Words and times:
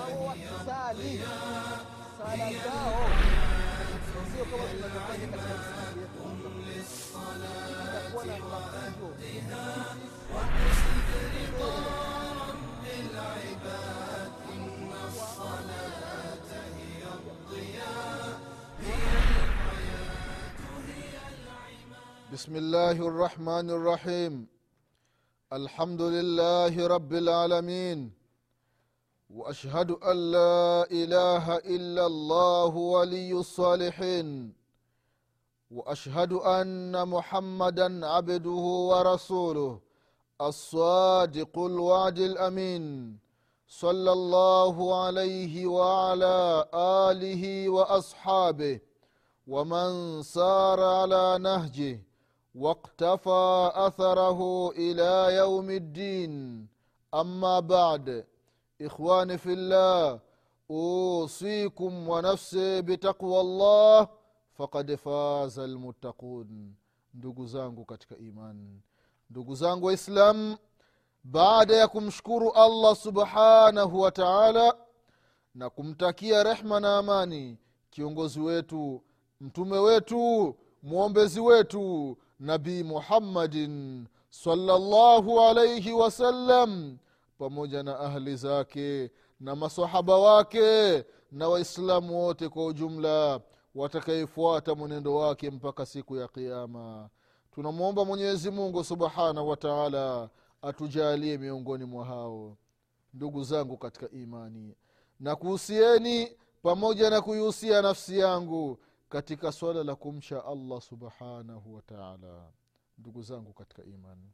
au 0.00 0.26
wakisali 0.26 1.20
sala 2.18 2.50
zao 2.64 3.06
sio 4.32 4.44
kama 4.44 4.64
tunavyofanya 4.68 5.26
katika 5.28 5.54
misikiti 5.58 6.00
yetu 6.00 6.22
itakuwa 7.82 8.24
na 8.24 8.38
mafunzo 8.38 9.08
بسم 22.32 22.56
الله 22.56 22.92
الرحمن 22.92 23.70
الرحيم. 23.70 24.48
الحمد 25.52 26.02
لله 26.02 26.86
رب 26.86 27.12
العالمين. 27.12 27.98
وأشهد 29.30 29.90
أن 29.90 30.16
لا 30.32 30.88
إله 30.90 31.56
إلا 31.56 32.06
الله 32.06 32.72
ولي 32.76 33.32
الصالحين. 33.32 34.52
وأشهد 35.70 36.32
أن 36.32 37.08
محمدا 37.08 38.06
عبده 38.06 38.64
ورسوله 38.90 39.80
الصادق 40.40 41.58
الوعد 41.58 42.18
الأمين. 42.18 42.84
صلى 43.68 44.12
الله 44.12 45.04
عليه 45.04 45.66
وعلى 45.66 46.68
آله 47.08 47.68
وأصحابه 47.68 48.80
ومن 49.46 50.22
سار 50.22 50.80
على 50.80 51.38
نهجه 51.38 52.11
واقتفى 52.55 53.71
اثره 53.75 54.69
الى 54.71 55.35
يوم 55.35 55.69
الدين 55.69 56.67
اما 57.13 57.59
بعد 57.59 58.25
اخواني 58.81 59.37
في 59.37 59.53
الله 59.53 60.19
اوصيكم 60.71 62.09
ونفسي 62.09 62.81
بتقوى 62.81 63.41
الله 63.41 64.07
فقد 64.53 64.95
فاز 64.95 65.59
المتقون 65.59 66.73
ndugu 67.13 67.45
zangu 67.47 67.85
katika 67.85 68.17
imani 68.17 68.81
ndugu 69.29 69.55
zangu 69.55 69.85
waislam 69.85 70.57
baada 71.23 71.75
ya 71.75 71.87
kumshukuru 71.87 72.51
allah 72.51 72.95
subhanahu 72.95 74.01
wa 74.01 74.11
taala 74.11 74.77
na 75.55 75.69
kumtakia 75.69 76.43
rehma 76.43 76.79
na 76.79 76.97
amani 76.97 77.57
kiongozi 77.89 78.39
wetu 78.39 79.03
mtume 79.41 79.77
wetu 79.77 80.55
mwombezi 80.83 81.39
wetu 81.39 82.17
nabii 82.42 82.82
muhammadin 82.82 84.06
salllahu 84.30 85.40
alaihi 85.40 85.92
wasallam 85.92 86.98
pamoja 87.38 87.82
na 87.82 87.98
ahli 88.00 88.36
zake 88.36 89.10
na 89.40 89.56
masahaba 89.56 90.16
wake 90.18 91.04
na 91.32 91.48
waislamu 91.48 92.24
wote 92.24 92.48
kwa 92.48 92.66
ujumla 92.66 93.40
watakayefuata 93.74 94.74
mwenendo 94.74 95.14
wake 95.16 95.50
mpaka 95.50 95.86
siku 95.86 96.16
ya 96.16 96.28
qiama 96.28 97.08
tunamwomba 97.54 98.04
mwenyezi 98.04 98.50
mungu 98.50 98.84
subhanahu 98.84 99.48
wa 99.48 99.56
taala 99.56 100.28
atujalie 100.62 101.38
miongoni 101.38 101.84
mwa 101.84 102.04
hao 102.04 102.56
ndugu 103.14 103.44
zangu 103.44 103.76
katika 103.76 104.10
imani. 104.10 104.74
Na 105.20 105.36
kuhusieni 105.36 106.36
pamoja 106.62 107.10
na 107.10 107.20
kuihusia 107.20 107.82
nafsi 107.82 108.18
yangu 108.18 108.78
katika 109.12 109.52
swala 109.52 109.84
la 109.84 109.94
kumcha 109.94 110.44
allah 110.44 110.80
subhanahu 110.80 111.74
wataala 111.74 112.48
ndugu 112.98 113.22
zangu 113.22 113.52
katika 113.52 113.84
imani 113.84 114.30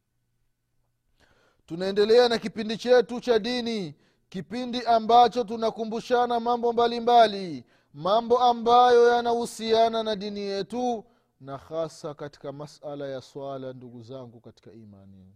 tunaendelea 1.66 2.28
na 2.28 2.38
kipindi 2.38 2.76
chetu 2.76 3.20
cha 3.20 3.38
dini 3.38 3.94
kipindi 4.28 4.82
ambacho 4.82 5.44
tunakumbushana 5.44 6.40
mambo 6.40 6.72
mbalimbali 6.72 7.38
mbali, 7.46 7.64
mambo 7.94 8.38
ambayo 8.38 9.08
yanahusiana 9.08 10.02
na 10.02 10.16
dini 10.16 10.40
yetu 10.40 11.04
na 11.40 11.56
hasa 11.56 12.14
katika 12.14 12.52
masala 12.52 13.08
ya 13.08 13.20
swala 13.20 13.72
ndugu 13.72 14.02
zangu 14.02 14.40
katika 14.40 14.72
imani. 14.72 15.34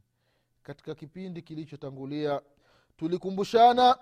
Katika 0.62 0.94
kipindi 0.94 1.42
kilichotangulia 1.42 2.40
tulikumbushana 2.96 3.98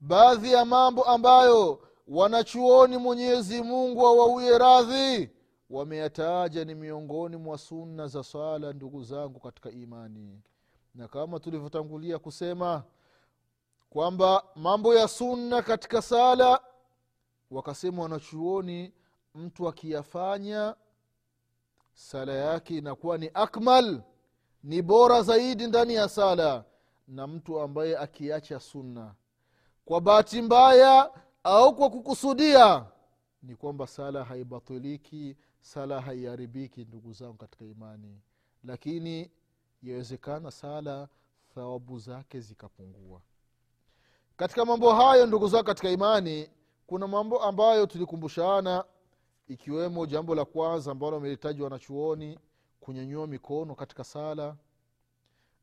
baadhi 0.00 0.52
ya 0.52 0.64
mambo 0.64 1.02
ambayo 1.04 1.88
wanachuoni 2.08 2.96
mwenyezi 2.96 3.62
mungu 3.62 4.06
awauye 4.06 4.58
radhi. 4.58 5.30
Wameyataja 5.70 6.64
ni 6.64 6.74
miongoni 6.74 7.36
mwa 7.36 7.58
sunna 7.58 8.06
za 8.06 8.22
swala 8.22 8.72
ndugu 8.72 9.02
zangu 9.04 9.40
katika 9.40 9.70
imani. 9.70 10.40
Na 10.94 11.08
kama 11.08 11.40
tulivyotangulia 11.40 12.18
kusema 12.18 12.82
kwamba 13.90 14.44
mambo 14.56 14.94
ya 14.94 15.08
sunna 15.08 15.62
katika 15.62 16.02
sala 16.02 16.60
wakasema 17.50 18.02
wanachuoni 18.02 18.92
mtu 19.34 19.68
akiyafanya 19.68 20.74
sala 21.92 22.32
yake 22.32 22.78
inakuwa 22.78 23.18
ni 23.18 23.30
akmal 23.34 24.00
ni 24.64 24.82
bora 24.82 25.22
zaidi 25.22 25.66
ndani 25.66 25.94
ya 25.94 26.08
sala 26.08 26.64
na 27.08 27.26
mtu 27.26 27.60
ambaye 27.60 27.98
akiacha 27.98 28.60
sunna. 28.60 29.14
Kwa 29.84 30.00
bahati 30.00 30.42
mbaya 30.42 31.10
au 31.44 31.76
kwa 31.76 31.90
kukusudia 31.90 32.86
ni 33.42 33.56
kwamba 33.56 33.86
sala 33.86 34.24
haibatiliki 34.24 35.36
sala 35.60 36.00
haiharibiki 36.00 36.84
ndugu 36.84 37.12
zangu 37.12 37.34
katika 37.36 37.64
imani. 37.64 38.20
Lakini 38.64 39.30
yawezekana 39.82 40.50
sala 40.50 41.08
thawabu 41.54 41.98
zake 41.98 42.40
zikapungua. 42.40 43.20
Katika 44.36 44.64
mambo 44.64 44.92
hayo 44.94 45.26
ndugu 45.26 45.48
zangu 45.48 45.64
katika 45.64 45.90
imani 45.90 46.50
kuna 46.86 47.06
mambo 47.08 47.42
ambayo 47.42 47.86
tulikumbushana 47.86 48.84
ikiwemo 49.48 50.06
jambo 50.06 50.34
la 50.34 50.44
kwanza 50.44 50.90
ambalo 50.90 51.16
amelitaji 51.16 51.62
wanachuoni 51.62 52.38
kunyanyua 52.80 53.26
mikono 53.26 53.74
katika 53.74 54.04
sala. 54.04 54.56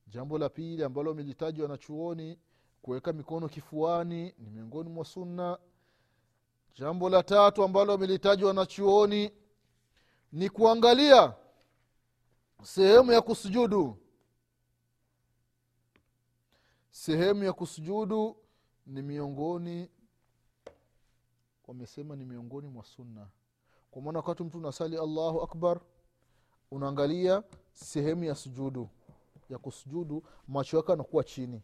Jambo 0.08 0.38
la 0.38 0.50
pili 0.50 0.84
ambalo 0.84 1.12
amelitaji 1.12 1.62
wanachuoni 1.62 2.40
kuweka 2.82 3.14
mikono 3.14 3.48
kifuani 3.50 4.34
ni 4.38 4.50
miongoni 4.50 4.90
mwa 4.90 5.06
sunna 5.06 5.58
jambo 6.76 7.10
la 7.10 7.24
tatu 7.24 7.64
ambalo 7.64 7.94
amelitajwa 7.94 8.54
na 8.54 8.66
chuoni 8.66 9.32
ni 10.32 10.50
kuangalia 10.50 11.34
sehemu 12.64 13.12
ya 13.12 13.22
kusujudu. 13.22 13.98
Sehemu 16.92 17.44
ya 17.44 17.54
kusujudu 17.54 18.38
ni 18.86 19.02
miongoni 19.02 19.90
wamesema 21.68 22.16
ni 22.16 22.26
miongoni 22.26 22.68
mwa 22.68 22.84
sunna. 22.86 23.28
Kwa 23.92 24.02
maana 24.02 24.20
wakati 24.20 24.44
mtu 24.44 24.58
unasali 24.58 24.98
allahu 24.98 25.42
akbar 25.42 25.82
unaangalia 26.72 27.44
sehemu 27.74 28.24
ya 28.24 28.36
sujudu 28.36 28.90
ya 29.50 29.58
kusujudu 29.58 30.24
macho 30.48 30.78
yake 30.78 30.94
anakuwa 30.94 31.24
chini 31.24 31.62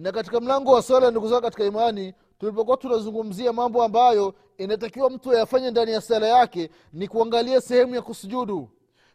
na 0.00 0.12
katika 0.12 0.40
mlango 0.40 0.72
wa 0.72 0.82
sala 0.82 1.10
ndugu 1.10 1.28
zao 1.28 1.40
katika 1.40 1.64
imani 1.64 2.14
tulipokuwa 2.38 2.76
tunazungumzia 2.76 3.52
mambo 3.52 3.82
ambayo 3.84 4.34
inatakiwa 4.58 5.10
mtu 5.10 5.32
ayafanye 5.32 5.70
ndani 5.70 5.92
ya 5.92 6.00
sala 6.00 6.26
yake 6.26 6.70
ni 6.92 7.08
kuangalia 7.08 7.60
sehemu 7.60 7.94
ya 7.94 8.02
kusujudu. 8.02 8.68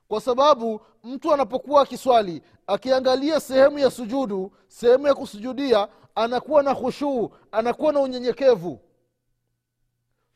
Kwa 0.07 0.21
sababu 0.21 0.81
mtu 1.03 1.33
anapokuwa 1.33 1.81
akiswali 1.81 2.41
akiangalia 2.67 3.39
sehemu 3.39 3.79
ya 3.79 3.91
sujudu 3.91 4.51
sehemu 4.67 5.07
ya 5.07 5.15
kusujudia 5.15 5.87
anakuwa 6.15 6.63
na 6.63 6.75
khushuu 6.75 7.29
anakuwa 7.51 7.93
na 7.93 7.99
unyenyekevu. 7.99 8.79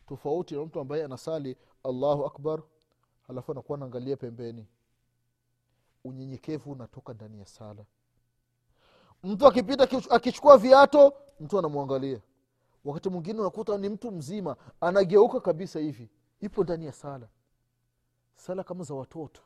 Tofauti 0.07 0.55
na 0.55 0.65
mtu 0.65 0.79
ambaye 0.79 1.03
anasali 1.03 1.57
allahu 1.83 2.25
akbar 2.25 2.61
halafu 3.27 3.51
anakuwa 3.51 3.77
anaangalia 3.77 4.17
pembeni. 4.17 4.67
Unyenyekevu 6.03 6.71
unatoka 6.71 7.13
ndani 7.13 7.39
ya 7.39 7.45
sala 7.45 7.85
mtu 9.23 9.47
akipita 9.47 9.87
akichukua 10.09 10.57
viato 10.57 11.13
mtu 11.39 11.59
anamwangalia. 11.59 12.21
Wakati 12.85 13.09
mwingine 13.09 13.39
unakuta 13.39 13.77
ni 13.77 13.89
mtu 13.89 14.11
mzima 14.11 14.55
anageuka 14.81 15.39
kabisa 15.39 15.79
hivi. 15.79 16.09
Ipo 16.41 16.63
ndani 16.63 16.85
ya 16.85 16.91
sala. 16.91 17.27
Sala 18.35 18.63
kama 18.63 18.83
za 18.83 18.93
watoto. 18.93 19.41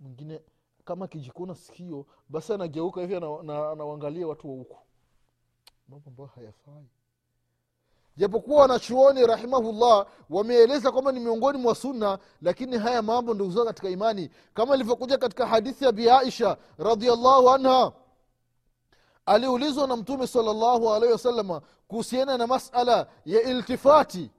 Mwingine 0.00 0.40
kama 0.84 1.04
akijikuna 1.04 1.54
sikio 1.54 2.06
basi 2.28 2.52
anageuka 2.52 3.00
hivi 3.00 3.16
anawangalia 3.16 4.26
watu 4.26 4.48
wa 4.50 4.54
huku. 4.56 4.76
Mambo 5.88 6.10
ambayo 6.10 6.26
hayafai 6.34 6.86
japokuwa 8.18 8.62
wanachuoni 8.62 9.26
rahimahullah 9.26 10.06
wameeleza 10.30 10.92
kwamba 10.92 11.12
ni 11.12 11.20
miongoni 11.20 11.58
mwa 11.58 11.74
sunna 11.74 12.18
lakini 12.42 12.78
haya 12.78 13.02
mambo 13.02 13.34
ndugu 13.34 13.50
zao 13.50 13.64
katika 13.64 13.88
imani. 13.88 14.30
Kama 14.54 14.74
ilivyokuja 14.74 15.18
katika 15.18 15.46
hadithi 15.46 15.84
ya 15.84 15.92
bi 15.92 16.10
aisha 16.10 16.56
radiallahu 16.78 17.50
anha 17.50 17.92
aliulizwa 19.26 19.86
na 19.86 19.96
mtume 19.96 20.26
salllahu 20.26 20.90
alaihi 20.94 21.12
wasalama 21.12 21.60
kuhusiana 21.88 22.38
na 22.38 22.46
masala 22.46 23.06
ya 23.24 23.42
iltifati. 23.42 24.30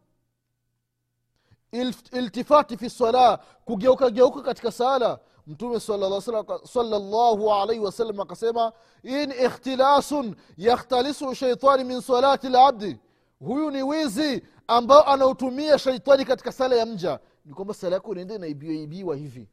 Iltifati 2.12 2.78
fi 2.78 2.90
sala 2.90 3.40
kugeuka 3.66 4.10
geuka 4.10 4.42
katika 4.42 4.72
sala. 4.72 5.20
Mtume 5.48 5.80
salllahu 5.80 7.54
alaihi 7.54 7.84
wasallam 7.86 8.20
akasema 8.20 8.72
ni 9.04 9.24
ikhtilasun 9.24 10.36
yakhtalisu 10.58 11.36
shaitani 11.36 11.84
min 11.84 12.02
salati 12.02 12.50
labdi 12.50 12.98
huyu 13.40 13.72
ni 13.72 13.84
wizi 13.84 14.44
ambao 14.68 15.04
anautumia 15.08 15.80
shaitani 15.80 16.26
katika 16.26 16.52
sala 16.52 16.76
ya 16.76 16.86
mja. 16.86 17.20
Ni 17.46 17.54
kwamba 17.54 17.74
sala 17.74 17.96
yako 17.96 18.12
inaenda 18.12 18.36
inaibiwaibiwa 18.36 19.16
hivi. 19.16 19.48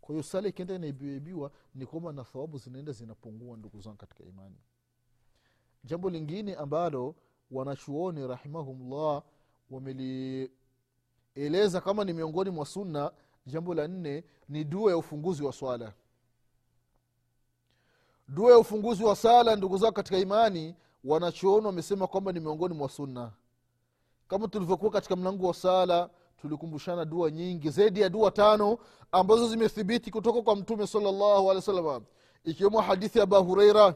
Kwa 0.00 0.12
hiyo 0.14 0.22
sala 0.22 0.48
ikienda 0.48 0.74
inaibiwaibiwa 0.74 1.50
ni 1.74 1.86
kwamba 1.86 2.12
na 2.12 2.24
thawabu 2.24 2.58
zinaenda 2.58 2.92
zinapungua 2.92 3.56
ndugu 3.56 3.80
zangu 3.80 3.96
katika 3.96 4.24
imani. 4.24 4.56
Jambo 5.84 6.10
lingine 6.10 6.54
ambalo 6.54 7.14
wanachuoni 7.50 8.26
rahimahumllah 8.26 9.22
wamelieleza 9.70 10.50
kama 11.84 12.04
ni 12.04 12.12
miongoni 12.12 12.50
mwa 12.50 12.66
sunna 12.66 13.12
jambo 13.46 13.74
la 13.74 13.88
nne 13.88 14.24
ni 14.48 14.64
dua 14.64 14.90
ya 14.90 14.96
ufunguzi 14.96 15.42
wa 15.42 15.52
swala. 15.52 15.92
Dua 18.28 18.50
ya 18.52 18.58
ufunguzi 18.58 19.04
wa 19.04 19.16
sala 19.16 19.56
ndugu 19.56 19.78
zao 19.78 19.92
katika 19.92 20.18
imani 20.18 20.74
wanachuoni 21.03 21.65
wamesema 21.65 22.07
kwamba 22.07 22.31
ni 22.31 22.39
miongoni 22.39 22.73
mwa 22.73 22.89
sunna 22.89 23.31
kama 24.27 24.47
tulivyokuwa 24.47 24.91
katika 24.91 25.15
mlango 25.15 25.47
wa 25.47 25.53
sala 25.53 26.09
tulikumbushana 26.41 27.05
dua 27.05 27.31
nyingi 27.31 27.69
zaidi 27.69 28.01
ya 28.01 28.09
dua 28.09 28.31
tano 28.31 28.77
ambazo 29.11 29.47
zimethibiti 29.47 30.11
kutoka 30.11 30.41
kwa 30.41 30.55
mtume 30.55 30.87
salllahu 30.87 31.51
alehi 31.51 31.55
wa 31.55 31.61
sallam 31.61 32.03
ikiwemo 32.43 32.81
hadithi 32.81 33.17
ya 33.17 33.23
aba 33.23 33.37
hureira 33.37 33.95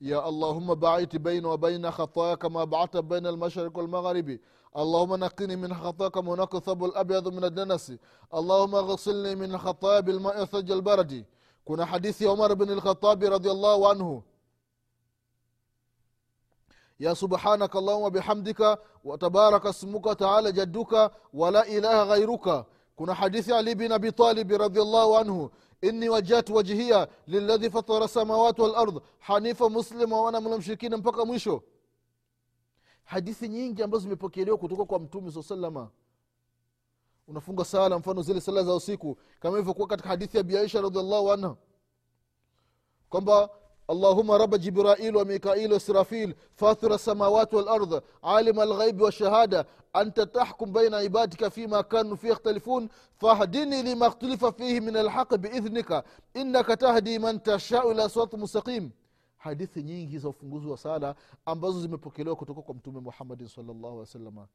يا 0.00 0.28
اللهم 0.28 0.74
باعت 0.74 1.16
بين 1.16 1.44
وبين 1.46 1.90
خطايا 1.90 2.34
كما 2.34 2.64
بعت 2.64 2.96
بين 2.96 3.26
المشرق 3.26 3.78
والمغرب 3.78 4.38
اللهم 4.76 5.14
نقني 5.14 5.56
من 5.56 5.74
خطايا 5.74 6.10
كما 6.10 6.32
ينقى 6.32 6.58
الثوب 6.58 6.84
الابيض 6.84 7.28
من 7.28 7.44
الدنس 7.44 7.92
اللهم 8.34 8.74
اغسلني 8.74 9.34
من 9.34 9.58
خطايا 9.58 10.00
بالماء 10.00 10.44
ثلج 10.44 10.70
البرد 10.70 11.24
كنا 11.64 11.84
حديث 11.84 12.22
عمر 12.22 12.54
بن 12.54 12.70
الخطاب 12.70 13.24
رضي 13.24 13.50
الله 13.50 13.88
عنه 13.88 14.22
ya 17.01 17.15
subhanaka 17.15 17.79
allahuma 17.79 18.09
bihamdika 18.09 18.77
watabaraka 19.03 19.73
smuka 19.73 20.15
taala 20.15 20.51
jadduka 20.51 21.11
wala 21.33 21.65
ilaha 21.67 22.05
ghairuka 22.05 22.65
kuna 22.95 23.13
hadithi 23.13 23.53
ali 23.53 23.75
bin 23.75 23.91
abitalibi 23.91 24.57
radiallahu 24.57 25.17
anhu 25.17 25.51
inni 25.81 26.09
wajhatu 26.09 26.55
wajhia 26.55 27.07
liladhi 27.27 27.69
fatara 27.69 28.07
samawati 28.07 28.61
walard 28.61 29.01
hanifa 29.19 29.69
muslima 29.69 30.21
wana 30.21 30.41
mnamshirikina 30.41 30.97
mpaka 30.97 31.25
mwisho. 31.25 31.63
Hadithi 33.03 33.47
nyingi 33.49 33.83
ambazo 33.83 34.01
zimepokelewa 34.03 34.57
kutoka 34.57 34.85
kwa 34.85 34.99
mtume 34.99 35.31
saa 35.31 35.43
salama 35.43 35.89
unafunga 37.27 37.65
sala 37.65 37.99
mfano 37.99 38.21
zile 38.21 38.41
sala 38.41 38.63
za 38.63 38.75
usiku 38.75 39.17
kama 39.39 39.57
ilivyokuwa 39.57 39.87
katika 39.87 40.09
hadithi 40.09 40.37
ya 40.37 40.43
biaisha 40.43 40.81
radiallahu 40.81 41.31
anha 41.31 41.55
kwamba 43.09 43.49
اللهم 43.90 44.30
رب 44.30 44.54
جبرائيل 44.54 45.16
وميكائيل 45.16 45.72
وسرافيل 45.72 46.34
فاطر 46.54 46.94
السماوات 46.94 47.54
والأرض 47.54 48.02
عالم 48.24 48.60
الغيب 48.60 49.00
والشهادة 49.00 49.66
أنت 49.96 50.20
تحكم 50.20 50.72
بين 50.72 50.94
عبادك 50.94 51.48
فيما 51.48 51.80
كانوا 51.80 52.16
فيه 52.16 52.28
يختلفون 52.28 52.88
فاهدني 53.16 53.82
لما 53.82 54.06
اختلف 54.06 54.44
فيه 54.44 54.80
من 54.80 54.96
الحق 54.96 55.34
بإذنك 55.34 56.04
إنك 56.36 56.66
تهدي 56.66 57.18
من 57.18 57.42
تشاء 57.42 57.92
إلى 57.92 58.08
صراط 58.08 58.34
مستقيم 58.34 58.90
hadithi 59.38 59.82
nyingi 59.82 60.18
za 60.18 60.28
ufunguzi 60.28 60.66
wa 60.66 60.76
sala 60.78 61.14
ambazo 61.44 61.80
zimepokelewa 61.80 62.36
kutoka 62.36 62.62
kwa 62.62 62.74
mtume 62.74 63.00
muhammadin 63.00 63.48
salllahu 63.48 63.86
alih 63.86 63.98
wasalama 63.98 64.48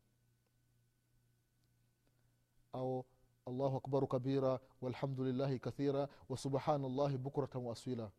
au 2.74 3.06
allahu 3.48 3.78
akbaru 3.78 4.07
kabira 4.07 4.60
walhamdulillahi 4.81 5.60
kathira 5.60 6.07
wasubhanallahi 6.30 7.18
bukratan 7.18 7.62
waaswila 7.66 8.10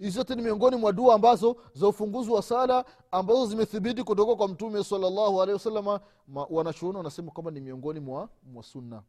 hizi 0.00 0.10
zote 0.10 0.34
ni 0.34 0.42
miongoni 0.42 0.76
mwa 0.76 0.92
dua 0.92 1.14
ambazo 1.14 1.56
za 1.74 1.88
ufunguzi 1.88 2.30
wa 2.30 2.42
sala 2.42 2.84
ambazo 3.10 3.46
zimethibiti 3.46 4.04
kutoka 4.04 4.36
kwa 4.36 4.48
mtume 4.48 4.84
salllahu 4.84 5.42
alehi 5.42 5.52
wasalama 5.54 6.00
wanachuoni 6.50 6.96
wanasema 6.96 7.30
kwamba 7.30 7.50
ni 7.50 7.60
miongoni 7.60 8.00
mwa, 8.00 8.28
mwa 8.42 8.62
sunna. 8.62 9.02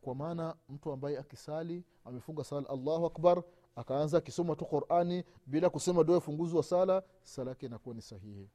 Kwa 0.00 0.14
maana 0.14 0.56
mtu 0.68 0.92
ambaye 0.92 1.18
akisali 1.18 1.84
amefunga 2.04 2.44
sala 2.44 2.68
allahu 2.68 3.06
akbar 3.06 3.42
akaanza 3.76 4.18
akisoma 4.18 4.56
tu 4.56 4.64
qurani 4.64 5.24
bila 5.46 5.70
kusema 5.70 6.04
dua 6.04 6.14
ya 6.14 6.18
ufunguzi 6.18 6.56
wa 6.56 6.62
sala 6.62 7.02
sala 7.22 7.50
yake 7.50 7.66
inakuwa 7.66 7.94
ni 7.94 8.02
sahihi. 8.02 8.48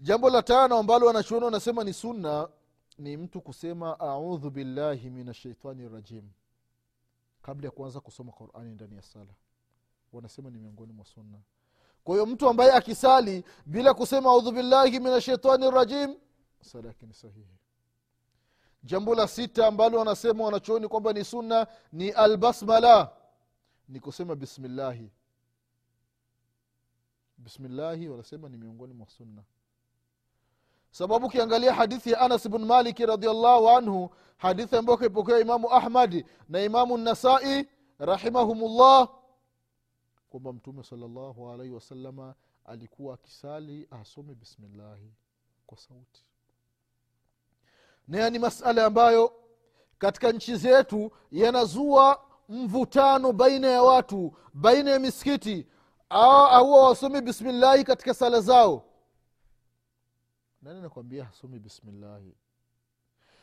Jambo 0.00 0.30
la 0.30 0.42
tano 0.42 0.76
ambalo 0.78 1.06
wanachuoni 1.06 1.44
wanasema 1.44 1.84
ni 1.84 1.92
sunna 1.92 2.48
ni 2.98 3.16
mtu 3.16 3.40
kusema 3.40 4.00
audhu 4.00 4.50
billahi 4.50 5.10
min 5.10 5.28
ashaitani 5.28 5.88
rajim 5.88 6.24
kabla 7.46 7.66
ya 7.66 7.70
kuanza 7.70 8.00
kusoma 8.00 8.32
qurani 8.32 8.74
ndani 8.74 8.96
ya 8.96 9.02
sala. 9.02 9.34
Wanasema 10.12 10.50
ni 10.50 10.58
miongoni 10.58 10.92
mwa 10.92 11.04
sunna. 11.04 11.38
Kwa 12.04 12.14
hiyo 12.14 12.26
mtu 12.26 12.48
ambaye 12.48 12.72
akisali 12.72 13.44
bila 13.66 13.94
kusema 13.94 14.30
audhu 14.30 14.52
billahi 14.52 15.00
min 15.00 15.12
ashaitani 15.12 15.70
rajim 15.70 16.16
sala 16.60 16.88
yake 16.88 17.06
ni 17.06 17.14
sahihi. 17.14 17.56
Jambo 18.82 19.14
la 19.14 19.28
sita 19.28 19.66
ambalo 19.66 19.98
wanasema 19.98 20.44
wanachooni 20.44 20.88
kwamba 20.88 21.12
ni 21.12 21.24
sunna 21.24 21.66
ni 21.92 22.10
albasmala 22.10 23.12
ni 23.88 24.00
kusema 24.00 24.34
bismillahi. 24.34 25.10
Bismillahi 27.38 28.08
wanasema 28.08 28.48
ni 28.48 28.56
miongoni 28.56 28.94
mwa 28.94 29.08
sunna 29.08 29.42
sababu 30.96 31.26
ukiangalia 31.26 31.74
hadithi 31.74 32.10
ya 32.10 32.20
anas 32.20 32.48
bn 32.48 32.64
maliki 32.64 33.06
radiallahu 33.06 33.68
anhu 33.70 34.10
hadithi 34.36 34.76
ambayo 34.76 34.98
kaipokea 34.98 35.38
imamu 35.38 35.72
ahmadi 35.72 36.24
na 36.48 36.62
imamu 36.62 36.98
nasai 36.98 37.68
rahimahumullah 37.98 39.08
kwamba 40.30 40.52
mtume 40.52 40.82
salllahu 40.84 41.50
alaihi 41.50 41.72
wasalama 41.74 42.34
alikuwa 42.64 43.14
akisali 43.14 43.88
asome 43.90 44.34
bismillahi 44.34 45.12
kwa 45.66 45.78
sauti. 45.78 46.24
Nayo 48.08 48.30
ni 48.30 48.38
masala 48.38 48.84
ambayo 48.86 49.32
katika 49.98 50.32
nchi 50.32 50.56
zetu 50.56 51.10
yanazua 51.30 52.20
mvutano 52.48 53.32
baina 53.32 53.68
ya 53.68 53.82
watu 53.82 54.32
baina 54.54 54.90
ya 54.90 54.98
misikiti 54.98 55.66
au 56.10 56.72
wasomi 56.72 57.20
bismillahi 57.20 57.84
katika 57.84 58.14
sala 58.14 58.40
zao 58.40 58.85
nani 60.66 60.80
nakwambia 60.80 61.24
hasomi 61.24 61.58
bismillahi 61.58 62.34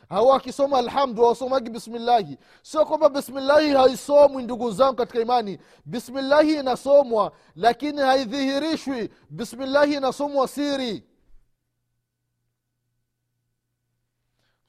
hawa 0.08 0.36
akisoma 0.36 0.78
alhamdu 0.78 1.22
hawasomagi 1.22 1.70
bismillahi 1.70 2.38
sio 2.62 2.86
kwamba 2.86 3.08
bismillahi 3.08 3.70
haisomwi 3.70 4.42
ndugu 4.42 4.70
zangu 4.70 4.96
katika 4.96 5.20
imani. 5.20 5.58
Bismillahi 5.84 6.54
inasomwa 6.54 7.32
lakini 7.56 8.00
haidhihirishwi. 8.00 9.10
Bismillahi 9.30 9.94
inasomwa 9.94 10.48
siri. 10.48 11.04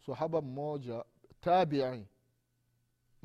Sahaba 0.06 0.42
mmoja 0.42 1.04
tabii 1.42 2.06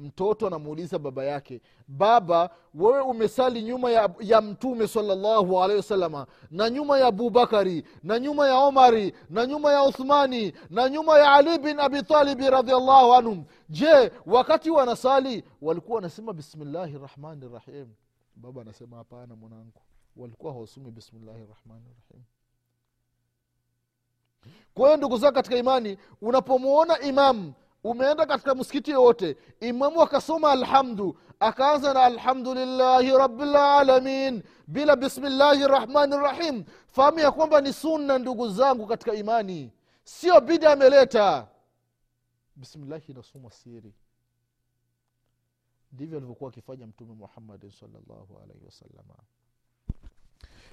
mtoto 0.00 0.46
anamuuliza 0.46 0.98
baba 0.98 1.24
yake 1.24 1.60
baba 1.88 2.50
wewe 2.74 3.00
umesali 3.00 3.62
nyuma 3.62 3.90
ya, 3.90 4.14
ya 4.20 4.40
mtume 4.40 4.88
salllahu 4.88 5.62
alehi 5.62 5.76
wasalama 5.76 6.26
na 6.50 6.70
nyuma 6.70 6.98
ya 6.98 7.06
abubakari 7.06 7.84
na 8.02 8.18
nyuma 8.18 8.48
ya 8.48 8.58
omari 8.58 9.14
na 9.30 9.46
nyuma 9.46 9.72
ya 9.72 9.82
uthmani 9.82 10.52
na 10.70 10.88
nyuma 10.88 11.18
ya 11.18 11.32
ali 11.32 11.58
bin 11.58 11.80
abitalibi 11.80 12.50
radiallahu 12.50 13.14
anhum. 13.14 13.44
Je 13.68 14.12
wakati 14.26 14.70
wanasali 14.70 15.44
walikuwa 15.62 15.96
wanasema 15.96 16.32
bismillahi 16.32 16.98
rahmani 16.98 17.48
rahim? 17.52 17.86
Baba 18.36 18.62
anasema 18.62 18.96
hapana 18.96 19.36
mwanangu 19.36 19.82
walikuwa 20.16 20.52
hawasumi 20.52 20.90
bismillahi 20.90 21.38
rahmani 21.46 21.84
rahim. 22.08 22.24
Kwa 24.74 24.84
hiyo 24.86 24.96
ndugu 24.96 25.16
zao 25.18 25.32
katika 25.32 25.56
imani 25.56 25.98
unapomwona 26.22 27.00
imamu 27.00 27.52
umeenda 27.84 28.26
katika 28.26 28.54
msikiti 28.54 28.90
yoyote 28.90 29.36
imamu 29.60 30.02
akasoma 30.02 30.50
alhamdu 30.50 31.18
akaanza 31.40 31.94
na 31.94 32.02
alhamdulillahi 32.02 33.10
rabilalamin 33.10 34.42
bila 34.66 34.96
bismillahi 34.96 35.66
rahmani 35.66 36.16
rahim. 36.16 36.64
Fahamu 36.88 37.18
ya 37.18 37.32
kwamba 37.32 37.60
ni 37.60 37.72
sunna 37.72 38.18
ndugu 38.18 38.48
zangu 38.48 38.86
katika 38.86 39.14
imani. 39.14 39.72
Sio 40.04 40.40
bida 40.40 40.72
ameleta. 40.72 41.48
Bismillahi 42.56 43.12
inasoma 43.12 43.50
siri. 43.50 43.94
Ndivyo 45.92 46.16
alivyokuwa 46.18 46.50
akifanya 46.50 46.86
mtume 46.86 47.14
muhammadin 47.14 47.70
salllahu 47.70 48.38
alaihi 48.42 48.64
wasalama 48.64 49.14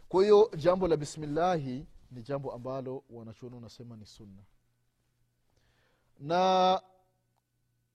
kwa 0.09 0.23
hiyo 0.23 0.51
jambo 0.57 0.87
la 0.87 0.97
bismillahi 0.97 1.85
ni 2.11 2.21
jambo 2.23 2.53
ambalo 2.53 3.03
wanachuoni 3.09 3.55
wanasema 3.55 3.95
ni 3.97 4.05
sunna. 4.05 4.41
Na 6.19 6.81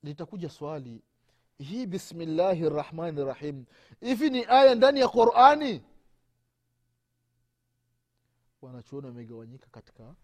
litakuja 0.03 0.49
swali 0.51 1.03
hii 1.59 1.87
bismillahi 1.87 2.69
rahmani 2.69 3.25
rahim 3.25 3.65
hivi 4.01 4.31
ni 4.31 4.45
aya 4.49 4.75
ndani 4.75 5.01
ya 5.01 5.09
qurani? 5.09 5.83
Wanachuoni 8.63 9.07
wamegawanyika 9.07 9.67
katika 9.71 10.15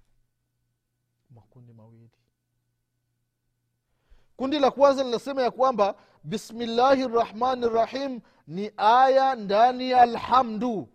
makundi 1.31 1.73
mawili. 1.73 2.11
Kundi 4.37 4.59
la 4.59 4.71
kwanza 4.71 5.05
linasema 5.05 5.43
ya 5.43 5.51
kwamba 5.51 5.95
bismillahi 6.25 7.09
rahmani 7.09 7.69
rahim 7.69 8.21
ni 8.47 8.71
aya 8.77 9.35
ndani 9.35 9.91
ya 9.91 10.03
alhamdu. 10.03 10.89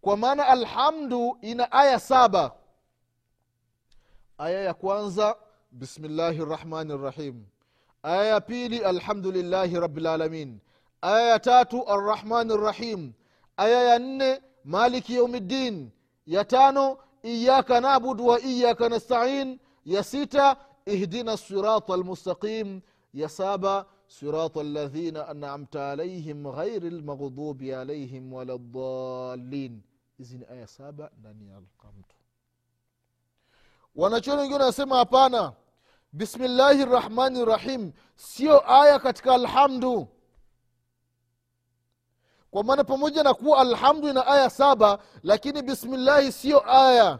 Kwa 0.00 0.16
maana 0.16 0.46
alhamdu 0.46 1.38
ina 1.42 1.72
aya 1.72 2.00
saba. 2.00 2.56
Aya 4.38 4.60
ya 4.60 4.74
kwanza 4.74 5.36
bismillahi 5.72 6.38
rahmani 6.38 6.96
rahim 7.02 7.44
aya 8.02 8.24
ya 8.24 8.40
pili 8.40 8.84
alhamdulillahi 8.84 9.74
rabilalamin 9.80 10.60
aya 11.02 11.28
ya 11.28 11.38
tatu 11.38 11.82
arrahmani 11.88 12.56
rrahim 12.56 13.12
aya 13.56 13.82
ya 13.82 13.98
nne 13.98 14.40
maliki 14.64 15.14
yaumiddin 15.14 15.90
ya 16.26 16.44
tano 16.44 16.98
iyaka 17.22 17.80
nabudu 17.80 18.26
wa 18.26 18.40
iyaka 18.40 18.88
nastain 18.88 19.58
ya 19.84 20.02
sita 20.04 20.56
ihdina 20.86 21.36
sirata 21.36 21.94
almustaqim 21.94 22.80
ya 23.12 23.28
saba 23.28 23.86
anamta 25.28 25.90
alaihim 25.90 26.42
ghairi 26.52 26.90
lmaghdubi 26.90 27.74
alaihim 27.74 28.32
wala 28.32 28.56
dhalin 28.58 29.82
hizi 30.18 30.38
ni 30.38 30.44
aya 30.46 30.66
saba 30.66 31.10
ndani 31.20 31.48
ya 31.48 31.56
alkamtu 31.56 32.15
wanachuoni 33.96 34.40
wengine 34.40 34.60
wanasema 34.60 34.96
hapana. 34.96 35.52
Bismillahi 36.12 36.84
rahmani 36.84 37.44
rahim 37.44 37.92
sio 38.16 38.72
aya 38.72 38.98
katika 38.98 39.34
alhamdu. 39.34 40.08
Kwa 42.50 42.64
maana 42.64 42.84
pamoja 42.84 43.22
na 43.22 43.34
kuwa 43.34 43.58
alhamdu 43.60 44.08
ina 44.08 44.26
aya 44.26 44.50
saba 44.50 44.98
lakini 45.22 45.62
bismillahi 45.62 46.32
siyo 46.32 46.70
aya. 46.72 47.18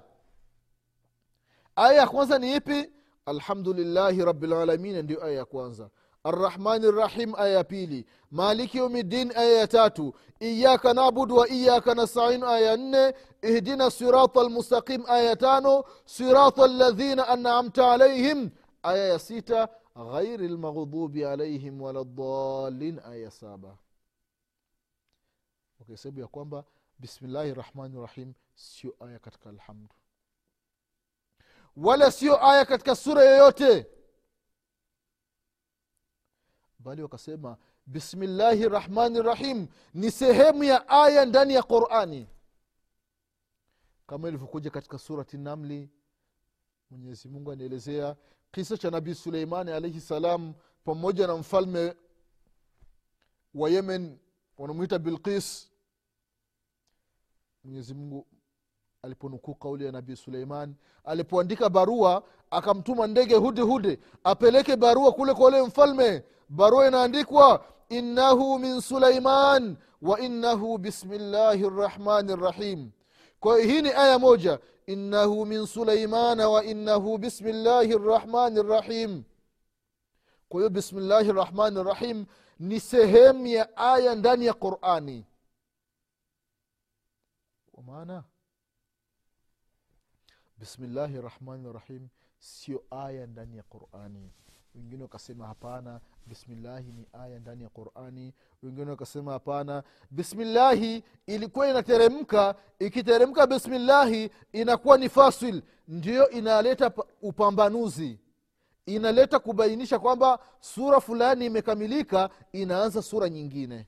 Aya 1.77 1.93
ya 1.93 2.07
kwanza 2.09 2.39
ni 2.39 2.57
ipi? 2.57 2.93
Alhamdulillahi 3.27 4.25
rabilalamin 4.25 5.03
ndio 5.03 5.25
aya 5.25 5.35
ya 5.35 5.45
kwanza 5.45 5.91
arrahmani 6.29 6.91
rrahim 6.93 7.35
aya 7.35 7.55
ya 7.55 7.65
pili. 7.65 8.07
Maliki 8.31 8.79
yaumiddin 8.79 9.33
aya 9.37 9.59
ya 9.61 9.67
tatu. 9.67 10.15
Iyaka 10.41 10.95
nabudu 10.95 11.37
wa 11.37 11.49
iyaka 11.49 11.95
nastain 11.95 12.43
aya 12.43 12.61
ya 12.71 12.77
nne. 12.77 13.15
Ihdina 13.43 13.91
sirata 13.91 14.43
lmustaqim 14.43 15.05
aya 15.09 15.23
ya 15.23 15.37
tano. 15.37 15.85
Sirata 16.05 16.67
ladhina 16.67 17.29
anamta 17.29 17.93
alaihim 17.93 18.51
aya 18.83 19.05
ya 19.09 19.19
sita. 19.19 19.69
Ghairi 19.97 20.49
lmaghdubi 20.49 21.25
alaihim 21.25 21.81
wala 21.81 22.05
dalin 22.05 22.99
aya 23.05 23.23
ya 23.23 23.31
saba. 23.31 23.79
Ukihesabu 25.81 26.21
ya 26.21 26.27
kwamba 26.27 26.65
bismillahi 26.99 27.55
rahmani 27.55 28.01
rahim 28.01 28.35
sio 28.55 28.95
aya 29.01 29.19
katika 29.19 29.51
alhamdu. 29.51 29.95
Wala 31.77 32.11
sio 32.11 32.47
aya 32.47 32.65
katika 32.65 32.97
sura 32.97 33.25
yoyote 33.25 33.87
bali 36.79 37.03
wakasema 37.03 37.57
bismillahi 37.87 38.69
rahmani 38.69 39.23
rahim 39.23 39.67
ni 39.95 40.11
sehemu 40.11 40.65
ya 40.65 40.89
aya 40.89 41.25
ndani 41.25 41.55
ya 41.55 41.63
qurani. 41.63 42.27
Kama 44.07 44.29
ilivyokuja 44.29 44.71
katika 44.71 44.99
surati 44.99 45.39
namli 45.39 45.91
mwenyezi 46.91 47.29
mungu 47.29 47.53
anaelezea 47.53 48.17
kisa 48.53 48.77
cha 48.77 48.91
nabii 48.91 49.15
suleimani 49.15 49.71
alaihi 49.71 50.01
salam 50.01 50.55
pamoja 50.85 51.27
na 51.27 51.37
mfalme 51.37 51.95
wa 53.55 53.71
yemen 53.71 54.19
wanamwita 54.59 54.99
bilqis. 54.99 55.71
Mwenyezi 57.65 57.95
mungu 57.95 58.27
aliponukuu 59.03 59.55
kauli 59.55 59.85
ya 59.87 59.93
nabii 59.93 60.17
suleiman 60.17 60.75
alipoandika 61.05 61.69
barua 61.69 62.25
akamtuma 62.51 63.07
ndege 63.07 63.35
hude 63.35 63.63
hude 63.63 63.99
apeleke 64.25 64.77
barua 64.77 65.13
kule 65.13 65.35
kwa 65.35 65.47
ule 65.47 65.63
mfalme. 65.63 66.25
Barua 66.49 66.89
inaandikwa 66.89 67.65
innahu 67.89 68.59
min 68.59 68.81
suleiman 68.81 69.77
wa 70.03 70.21
innahu 70.21 70.79
bismillahi 70.79 71.69
rrahmani 71.71 72.37
rrahim. 72.37 72.91
Kwa 73.41 73.57
hiyo 73.59 73.69
hii 73.75 73.83
ni 73.83 73.89
aya 73.93 74.19
moja 74.19 74.59
innahu 74.87 75.47
min 75.47 75.67
suleimana 75.67 76.49
wa 76.49 76.65
innahu 76.65 77.19
bismillahi 77.19 77.99
rrahmani 77.99 78.63
rrahim. 78.63 79.23
Kwa 80.49 80.61
hiyo 80.61 80.71
bismillahi 80.71 81.33
rrahmani 81.33 81.83
rrahim 81.83 82.27
ni 82.59 82.81
sehemu 82.81 83.47
ya 83.47 83.77
aya 83.77 84.15
ndani 84.15 84.47
ya 84.47 84.55
qurani. 84.55 85.25
Kwa 87.73 87.83
maana? 87.83 88.25
Bismillahi 90.59 91.21
rahmani 91.21 91.73
rahim 91.73 92.09
sio 92.39 92.85
aya 92.91 93.27
ndani 93.27 93.57
ya 93.57 93.63
qurani. 93.63 94.33
Wengine 94.75 95.03
wakasema 95.03 95.47
hapana 95.47 96.01
bismillahi 96.27 96.93
ni 96.93 97.07
aya 97.13 97.39
ndani 97.39 97.63
ya 97.63 97.69
qurani. 97.69 98.35
Wengine 98.63 98.91
wakasema 98.91 99.33
hapana 99.33 99.83
bismillahi 100.11 101.05
ilikuwa 101.27 101.69
inateremka. 101.71 102.55
Ikiteremka 102.79 103.47
bismillahi 103.47 104.31
inakuwa 104.53 104.99
ni 104.99 105.09
fasil. 105.09 105.63
Ndiyo 105.89 106.31
inaleta 106.31 106.93
upambanuzi. 107.23 108.21
Inaleta 108.87 109.39
kubainisha 109.39 109.99
kwamba 109.99 110.39
sura 110.61 111.01
fulani 111.01 111.47
imekamilika 111.47 112.31
inaanza 112.53 113.03
sura 113.03 113.29
nyingine. 113.29 113.87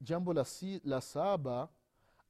Jambo 0.00 0.32
la, 0.34 0.44
si, 0.44 0.80
la 0.84 1.00
saba 1.00 1.68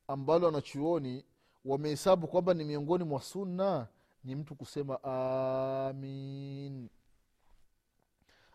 ambalo 0.08 0.46
wanachuoni 0.46 1.24
wamehesabu 1.64 2.26
kwamba 2.26 2.54
ni 2.54 2.64
miongoni 2.64 3.04
mwa 3.04 3.22
sunna 3.22 3.86
ni 4.24 4.34
mtu 4.34 4.54
kusema 4.54 5.02
amin. 5.04 6.88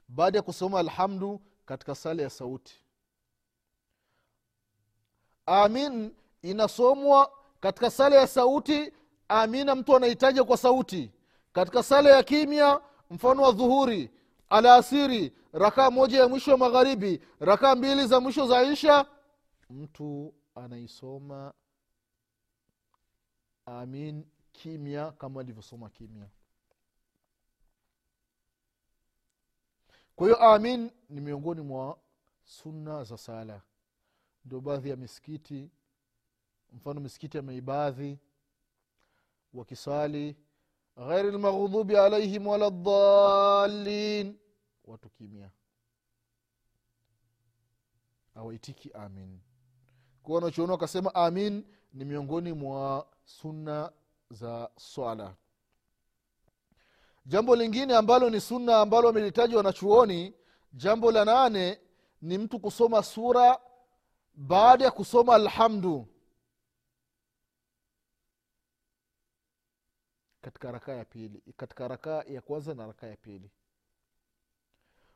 Baada 0.08 0.38
ya 0.38 0.42
kusoma 0.42 0.80
alhamdu 0.80 1.42
katika 1.66 1.96
sala 1.96 2.24
ya 2.24 2.30
sauti. 2.30 2.76
Amin 5.46 6.12
inasomwa 6.42 7.32
katika 7.60 7.92
sala 7.92 8.16
ya 8.16 8.28
sauti 8.28 8.94
amina 9.28 9.76
mtu 9.76 9.96
anahitaja 9.96 10.44
kwa 10.44 10.58
sauti. 10.58 11.12
Katika 11.54 11.84
sala 11.84 12.10
ya 12.10 12.24
kimya 12.24 12.82
mfano 13.12 13.42
wa 13.44 13.52
dhuhuri 13.52 14.12
alasiri 14.50 15.34
rakaa 15.54 15.92
moja 15.92 16.20
ya 16.20 16.28
mwisho 16.28 16.52
wa 16.52 16.58
magharibi 16.58 17.22
rakaa 17.40 17.76
mbili 17.76 18.08
za 18.08 18.20
mwisho 18.20 18.48
za 18.48 18.64
isha 18.64 19.06
mtu 19.70 20.34
anaisoma 20.56 21.54
amin 23.66 24.26
kimya 24.52 25.12
kama 25.12 25.42
alivyosoma 25.42 25.90
kimya. 25.90 26.28
Kwa 30.16 30.28
hiyo 30.28 30.38
amin 30.44 30.92
ni 31.10 31.22
miongoni 31.22 31.62
mwa 31.62 32.00
sunna 32.44 33.04
za 33.04 33.18
sala. 33.18 33.62
Ndio 34.46 34.62
baadhi 34.62 34.90
ya 34.90 34.96
misikiti 34.96 35.70
mfano 36.74 37.00
misikiti 37.02 37.38
ya 37.38 37.44
maibadhi 37.44 38.20
wakisali 39.54 40.36
ghairi 40.98 41.32
lmaghdubi 41.32 41.98
alaihim 41.98 42.48
wala 42.48 42.70
dhalin 42.70 44.38
watu 44.86 45.10
kimya. 45.10 45.50
Awaitiki 48.36 48.92
amin. 48.92 49.40
Kwa 50.24 50.36
wanachuoni 50.36 50.72
wakasema 50.72 51.16
amin 51.16 51.66
ni 51.94 52.06
miongoni 52.06 52.54
mwa 52.54 53.08
sunna 53.26 53.92
za 54.30 54.70
swala. 54.78 55.36
Jambo 57.26 57.56
lingine 57.56 57.96
ambalo 57.96 58.30
ni 58.30 58.42
sunna 58.42 58.78
ambalo 58.82 59.08
wamelitaja 59.08 59.58
wanachuoni 59.58 60.34
jambo 60.74 61.12
la 61.12 61.26
nane 61.26 61.80
ni 62.22 62.38
mtu 62.38 62.60
kusoma 62.60 63.04
sura 63.04 63.60
baada 64.36 64.86
ya 64.86 64.92
kusoma 64.92 65.36
alhamdu. 65.36 66.08
Katika 70.42 70.72
rakaa 70.72 70.94
ya 70.94 71.06
pili 71.06 71.44
katika 71.58 71.88
rakaa 71.88 72.24
ya 72.28 72.42
kwanza 72.42 72.74
na 72.74 72.88
rakaa 72.88 73.08
ya 73.08 73.18
pili. 73.18 73.50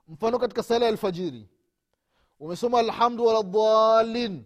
Mfano 0.07 0.39
katika 0.39 0.63
sala 0.63 0.85
ya 0.85 0.91
alfajiri. 0.91 1.49
Umesoma 2.39 2.79
alhamdu 2.79 3.25
waladalin 3.25 4.45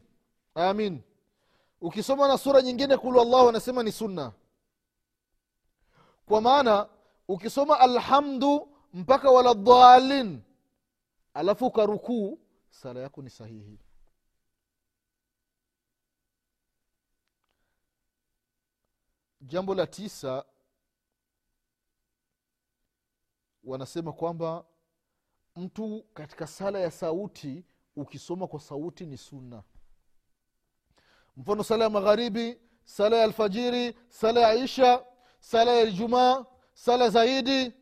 amin 0.55 1.01
ukisoma 1.83 2.27
na 2.27 2.37
sura 2.37 2.61
nyingine 2.61 2.97
kulu 2.97 3.21
allahu 3.21 3.49
anasema 3.49 3.83
ni 3.83 3.91
sunna. 3.91 4.33
Kwa 6.25 6.41
maana 6.41 6.89
ukisoma 7.27 7.79
alhamdu 7.79 8.67
mpaka 8.93 9.31
wala 9.31 9.53
dhalin 9.53 10.41
alafu 11.33 11.65
ukarukuu 11.65 12.39
sala 12.69 12.99
yako 12.99 13.21
ni 13.21 13.29
sahihi. 13.29 13.79
Jambo 19.41 19.75
la 19.75 19.87
tisa 19.87 20.45
wanasema 23.63 24.13
kwamba 24.13 24.65
mtu 25.55 26.03
katika 26.13 26.47
sala 26.47 26.79
ya 26.79 26.91
sauti 26.91 27.65
ukisoma 27.95 28.47
kwa 28.47 28.59
sauti 28.59 29.05
ni 29.05 29.17
sunna 29.17 29.63
mfano 31.37 31.63
sala 31.63 31.83
ya 31.83 31.89
magharibi 31.89 32.59
sala 32.83 33.17
ya 33.17 33.23
alfajiri 33.23 33.97
sala 34.09 34.39
ya 34.39 34.53
isha 34.55 35.05
sala 35.39 35.71
ya 35.73 35.81
ijumaa 35.83 36.45
sala 36.73 37.09
zaidi. 37.09 37.73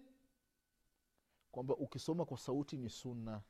Kwamba 1.51 1.75
ukisoma 1.75 2.25
kwa 2.25 2.37
sauti 2.37 2.77
ni 2.77 2.89
sunna. 2.89 3.41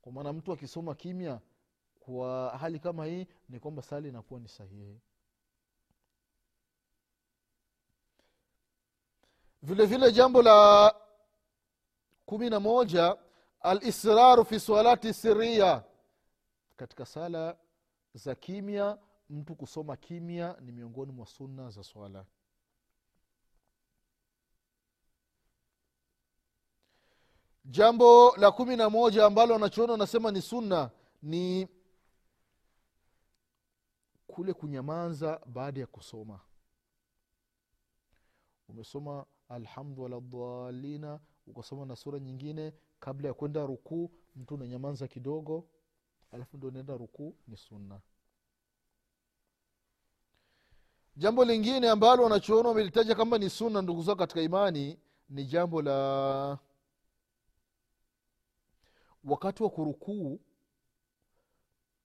Kwa 0.00 0.12
maana 0.12 0.32
mtu 0.32 0.52
akisoma 0.52 0.94
kimya 0.94 1.40
kwa 2.00 2.58
hali 2.58 2.78
kama 2.78 3.06
hii 3.06 3.26
ni 3.48 3.60
kwamba 3.60 3.82
sala 3.82 4.08
inakuwa 4.08 4.40
ni 4.40 4.48
sahihi. 4.48 5.00
Vile 9.62 9.86
vile 9.86 10.12
jambo 10.12 10.42
la 10.42 10.94
kumi 12.26 12.50
na 12.50 12.60
moja 12.60 13.16
alisraru 13.60 14.44
fi 14.44 14.60
salati 14.60 15.14
siria 15.14 15.84
katika 16.76 17.06
sala 17.06 17.56
za 18.18 18.34
kimya 18.34 18.98
mtu 19.30 19.54
kusoma 19.56 19.96
kimya 19.96 20.56
ni 20.60 20.72
miongoni 20.72 21.12
mwa 21.12 21.26
sunna 21.26 21.70
za 21.70 21.82
swala. 21.84 22.26
Jambo 27.64 28.36
la 28.36 28.50
kumi 28.52 28.76
na 28.76 28.90
moja 28.90 29.26
ambalo 29.26 29.54
wanachoona 29.54 29.92
wanasema 29.92 30.30
ni 30.30 30.42
sunna 30.42 30.90
ni 31.22 31.68
kule 34.26 34.52
kunyamaza 34.52 35.40
baada 35.46 35.80
ya 35.80 35.86
kusoma. 35.86 36.40
Umesoma 38.68 39.26
alhamdu 39.48 40.02
waladhalina 40.02 41.20
ukasoma 41.46 41.86
na 41.86 41.96
sura 41.96 42.18
nyingine 42.20 42.72
kabla 43.00 43.28
ya 43.28 43.34
kwenda 43.34 43.66
rukuu 43.66 44.10
mtu 44.36 44.54
unanyamaza 44.54 45.08
kidogo 45.08 45.68
alafu 46.32 46.56
ndo 46.56 46.68
unaenda 46.68 46.96
rukuu 46.96 47.34
ni 47.48 47.56
sunna. 47.56 48.00
Jambo 51.16 51.44
lingine 51.44 51.88
ambalo 51.90 52.22
wanachuona 52.22 52.68
wamelitaja 52.68 53.14
kama 53.14 53.38
ni 53.38 53.50
sunna 53.50 53.82
ndugu 53.82 54.02
zao 54.02 54.16
katika 54.16 54.40
imani 54.40 54.98
ni 55.28 55.44
jambo 55.44 55.82
la 55.82 56.58
wakati 59.24 59.62
wa 59.62 59.70
kurukuu 59.70 60.40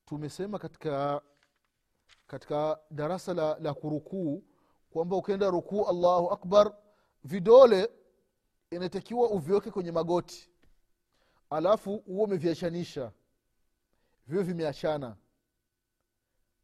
tumesema 0.06 0.60
katika 0.60 1.22
katika 2.28 2.80
darasa 2.92 3.34
la, 3.34 3.60
la 3.60 3.74
kurukuu 3.74 4.44
kwamba 4.90 5.16
ukienda 5.18 5.50
rukuu 5.50 5.88
allahu 5.90 6.32
akbar 6.32 6.74
vidole 7.24 7.90
inatakiwa 8.72 9.30
uviweke 9.30 9.72
kwenye 9.72 9.92
magoti. 9.92 10.50
Alafu 11.50 11.98
huo 11.98 12.24
umeviachanisha 12.24 13.12
viwe 14.28 14.44
vimeachana. 14.44 15.18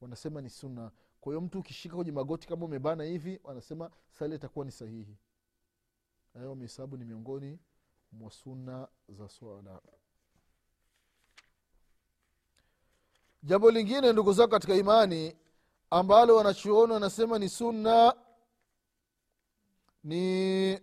Wanasema 0.01 0.41
ni 0.41 0.49
sunna. 0.49 0.91
Kwa 1.21 1.31
hiyo 1.33 1.41
mtu 1.41 1.59
ukishika 1.59 1.95
kwenye 1.95 2.11
magoti 2.11 2.47
kama 2.47 2.65
umebana 2.65 3.03
hivi 3.03 3.39
wanasema 3.43 3.91
sala 4.09 4.35
itakuwa 4.35 4.65
ni 4.65 4.71
sahihi. 4.71 5.17
Hayo 6.33 6.49
wamehesabu 6.49 6.97
ni 6.97 7.05
miongoni 7.05 7.59
mwa 8.11 8.31
sunna 8.31 8.87
za 9.09 9.29
swala. 9.29 9.81
Jambo 13.43 13.71
lingine 13.71 14.13
ndugu 14.13 14.33
zako 14.33 14.51
katika 14.51 14.75
imani 14.75 15.35
ambalo 15.89 16.35
wanachuoni 16.35 16.93
wanasema 16.93 17.39
ni 17.39 17.49
sunna 17.49 18.15
ni 20.03 20.79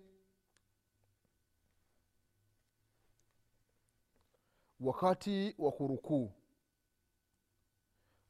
wakati 4.80 5.54
wa 5.59 5.73
kurukuu 5.73 6.33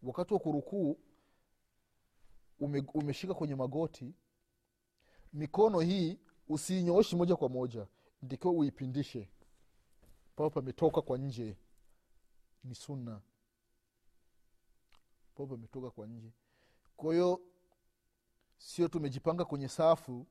wakati 0.06 0.34
wa 0.34 0.40
kurukuu 0.40 0.98
ume, 2.60 2.84
umeshika 2.94 3.34
kwenye 3.34 3.54
magoti 3.54 4.14
mikono 5.32 5.80
hii 5.80 6.18
usiinyooshi 6.48 7.16
moja 7.16 7.36
kwa 7.36 7.48
moja 7.48 7.86
ndikiwa 8.22 8.52
uipindishe. 8.52 9.28
Pao 10.36 10.50
pametoka 10.50 11.02
kwa 11.02 11.18
nje 11.18 11.56
ni 12.64 12.74
sunna. 12.74 13.20
Pao 15.34 15.46
pametoka 15.46 15.90
kwa 15.90 16.06
nje. 16.06 16.32
Kwa 16.96 17.14
hiyo 17.14 17.40
sio 18.58 18.88
tumejipanga 18.88 19.44
kwenye 19.44 19.68
safu 19.68 20.26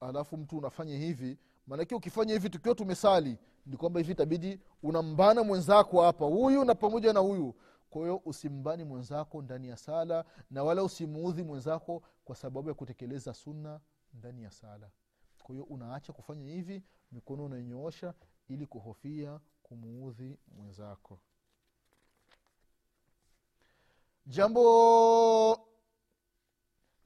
alafu 0.00 0.36
mtu 0.36 0.58
unafanya 0.58 0.98
hivi 0.98 1.38
maanake 1.66 1.94
ukifanya 1.94 2.32
hivi 2.32 2.50
tukiwa 2.50 2.74
tumesali 2.74 3.38
ni 3.66 3.76
kwamba 3.76 4.00
hivi 4.00 4.12
itabidi 4.12 4.60
unambana 4.82 5.42
mwenzako 5.44 6.02
hapa 6.02 6.24
huyu 6.24 6.64
na 6.64 6.74
pamoja 6.74 7.12
na 7.12 7.20
huyu. 7.20 7.54
Kwa 7.90 8.02
hiyo 8.02 8.22
usimbani 8.24 8.84
mwenzako 8.84 9.42
ndani 9.42 9.68
ya 9.68 9.76
sala 9.76 10.24
na 10.50 10.64
wala 10.64 10.82
usimuudhi 10.82 11.42
mwenzako 11.42 12.02
kwa 12.24 12.36
sababu 12.36 12.68
ya 12.68 12.74
kutekeleza 12.74 13.34
sunna 13.34 13.80
ndani 14.14 14.42
ya 14.42 14.50
sala. 14.50 14.90
Kwa 15.42 15.54
hiyo 15.54 15.64
unaacha 15.64 16.12
kufanya 16.12 16.46
hivi 16.50 16.82
mikono 17.12 17.44
unainyoosha 17.44 18.14
ili 18.48 18.66
kuhofia 18.66 19.40
kumuudhi 19.62 20.38
mwenzako. 20.56 21.18
Jambo 24.26 25.60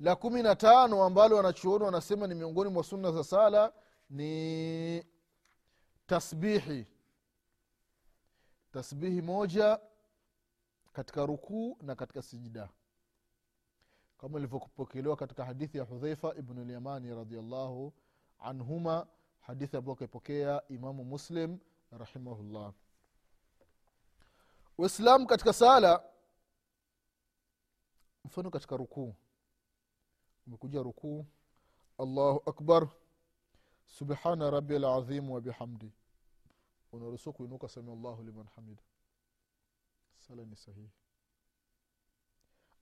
la 0.00 0.16
kumi 0.16 0.42
na 0.42 0.56
tano 0.56 1.04
ambalo 1.04 1.36
wanachuoni 1.36 1.84
wanasema 1.84 2.26
ni 2.26 2.34
miongoni 2.34 2.70
mwa 2.70 2.84
sunna 2.84 3.12
za 3.12 3.24
sala 3.24 3.72
ni 4.10 5.04
tasbihi. 6.06 6.86
Tasbihi 8.72 9.22
moja 9.22 9.80
katika 10.92 11.26
rukuu 11.26 11.78
na 11.82 11.94
katika 11.94 12.22
sijida 12.22 12.68
kama 14.18 14.38
ilivyopokelewa 14.38 15.16
katika 15.16 15.44
hadithi 15.44 15.78
ya 15.78 15.84
hudhaifa 15.84 16.34
ibnu 16.34 16.64
lyamani 16.64 17.14
radiallahu 17.14 17.92
anhuma 18.38 19.06
hadithi 19.40 19.76
ambayo 19.76 19.94
akaipokea 19.94 20.62
imamu 20.68 21.04
muslim 21.04 21.58
rahimahullah. 21.90 22.72
Waislamu 24.78 25.26
katika 25.26 25.52
sala 25.52 26.04
mfano 28.24 28.50
katika 28.50 28.76
rukuu. 28.76 29.14
Umekuja 30.46 30.82
rukuu 30.82 31.26
allahu 31.98 32.42
akbar 32.46 32.88
subhana 33.88 34.50
rabi 34.50 34.78
lazim 34.78 35.30
wabihamdi 35.30 35.92
unaruhusiwa 36.92 37.32
kuinuka 37.32 37.68
sami 37.68 37.96
llahu 37.96 38.22
liman 38.22 38.46
hamida 38.56 38.82
sala 40.18 40.44
ni 40.44 40.56
sahihi 40.56 40.90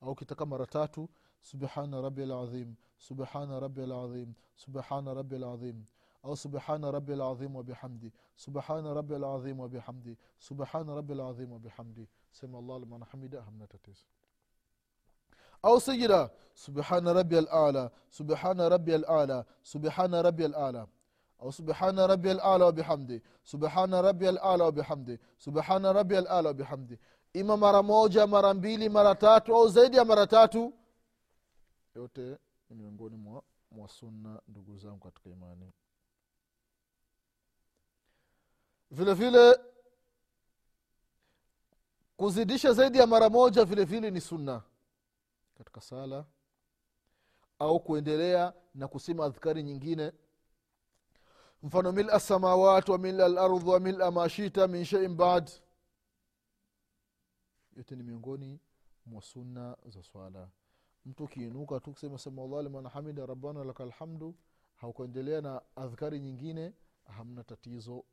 au 0.00 0.14
kitaka 0.14 0.46
mara 0.46 0.66
tatu 0.66 1.08
subhana 1.40 2.00
rabi 2.00 2.26
lazim 2.26 2.74
subhana 2.98 3.60
rabi 3.60 3.86
lazim 3.86 4.32
subhana 4.56 5.14
rabi 5.14 5.38
lazim 5.38 5.84
au 6.22 6.36
subhana 6.36 6.90
rabi 6.90 7.16
lazim 7.16 7.56
wabihamdi 7.56 8.12
subhana 8.36 8.94
rabi 8.94 9.18
lazim 9.18 9.60
wabihamdi 9.60 10.16
subhana 10.38 10.94
rabi 10.94 11.14
lazim 11.14 11.52
wabihamdi 11.52 12.08
sami 12.32 12.56
allah 12.58 12.80
liman 12.80 13.02
hamida 13.04 13.42
hamna 13.42 13.66
tatizo 13.66 14.04
au 15.62 15.80
sijida 15.80 16.30
subhana 16.54 17.12
rabi 17.12 17.36
alala 17.38 17.90
subhana 18.10 18.68
rabi 18.68 18.94
alala 18.94 19.44
subhana 19.62 20.22
rabi 20.22 20.44
alala 20.44 20.86
au 21.38 21.52
subhana 21.52 22.06
rabi 22.06 22.30
alala 22.30 22.64
wabihamdi 22.64 23.22
subhana 23.42 24.02
rabi 24.02 24.28
alala 24.28 24.64
wabihamdi 24.64 25.18
subhana 25.38 25.92
rabi 25.92 26.16
alala 26.16 26.48
wabihamdi 26.48 26.98
ima 27.32 27.56
mara 27.56 27.82
moja 27.82 28.26
mara 28.26 28.54
mbili 28.54 28.88
mara 28.88 29.14
tatu 29.14 29.56
au 29.56 29.68
zaidi 29.68 29.96
ya 29.96 30.04
mara 30.04 30.26
tatu? 30.26 30.74
Yote 31.94 32.38
ni 32.70 32.76
miongoni 32.76 33.16
mwa, 33.16 33.42
mwa 33.70 33.88
sunna 33.88 34.40
ndugu 34.48 34.76
zangu 34.76 34.98
katika 34.98 35.30
imani. 35.30 35.72
Vile 38.90 39.14
vile 39.14 39.58
kuzidisha 42.16 42.72
zaidi 42.72 42.98
ya 42.98 43.06
mara 43.06 43.30
moja 43.30 43.64
vile 43.64 43.84
vile 43.84 44.10
ni 44.10 44.20
sunna 44.20 44.62
katika 45.58 45.80
sala 45.80 46.24
au 47.58 47.80
kuendelea 47.80 48.52
na 48.74 48.88
kusema 48.88 49.24
adhkari 49.24 49.62
nyingine 49.62 50.12
mfano 51.66 51.92
mila 51.92 52.20
samawat 52.20 52.88
wa 52.88 52.98
mila 52.98 53.28
lardh 53.28 53.68
wa 53.68 53.80
mila 53.80 54.10
mashita 54.10 54.68
min 54.68 54.84
shein 54.84 55.14
bad. 55.16 55.50
Yote 57.76 57.96
ni 57.96 58.02
miongoni 58.02 58.60
mwa 59.06 59.22
sunna 59.22 59.76
za 59.86 60.02
swala. 60.02 60.48
Mtu 61.06 61.24
ukiinuka 61.24 61.80
tu 61.80 61.92
kusema 61.92 62.18
samallah 62.18 62.62
liman 62.62 62.86
hamida 62.88 63.26
rabbana 63.26 63.64
laka 63.64 63.84
lhamdu 63.84 64.34
haukuendelea 64.76 65.40
na 65.40 65.62
adhkari 65.76 66.20
nyingine 66.20 66.72
hamna 67.04 67.44
tatizo 67.44 68.04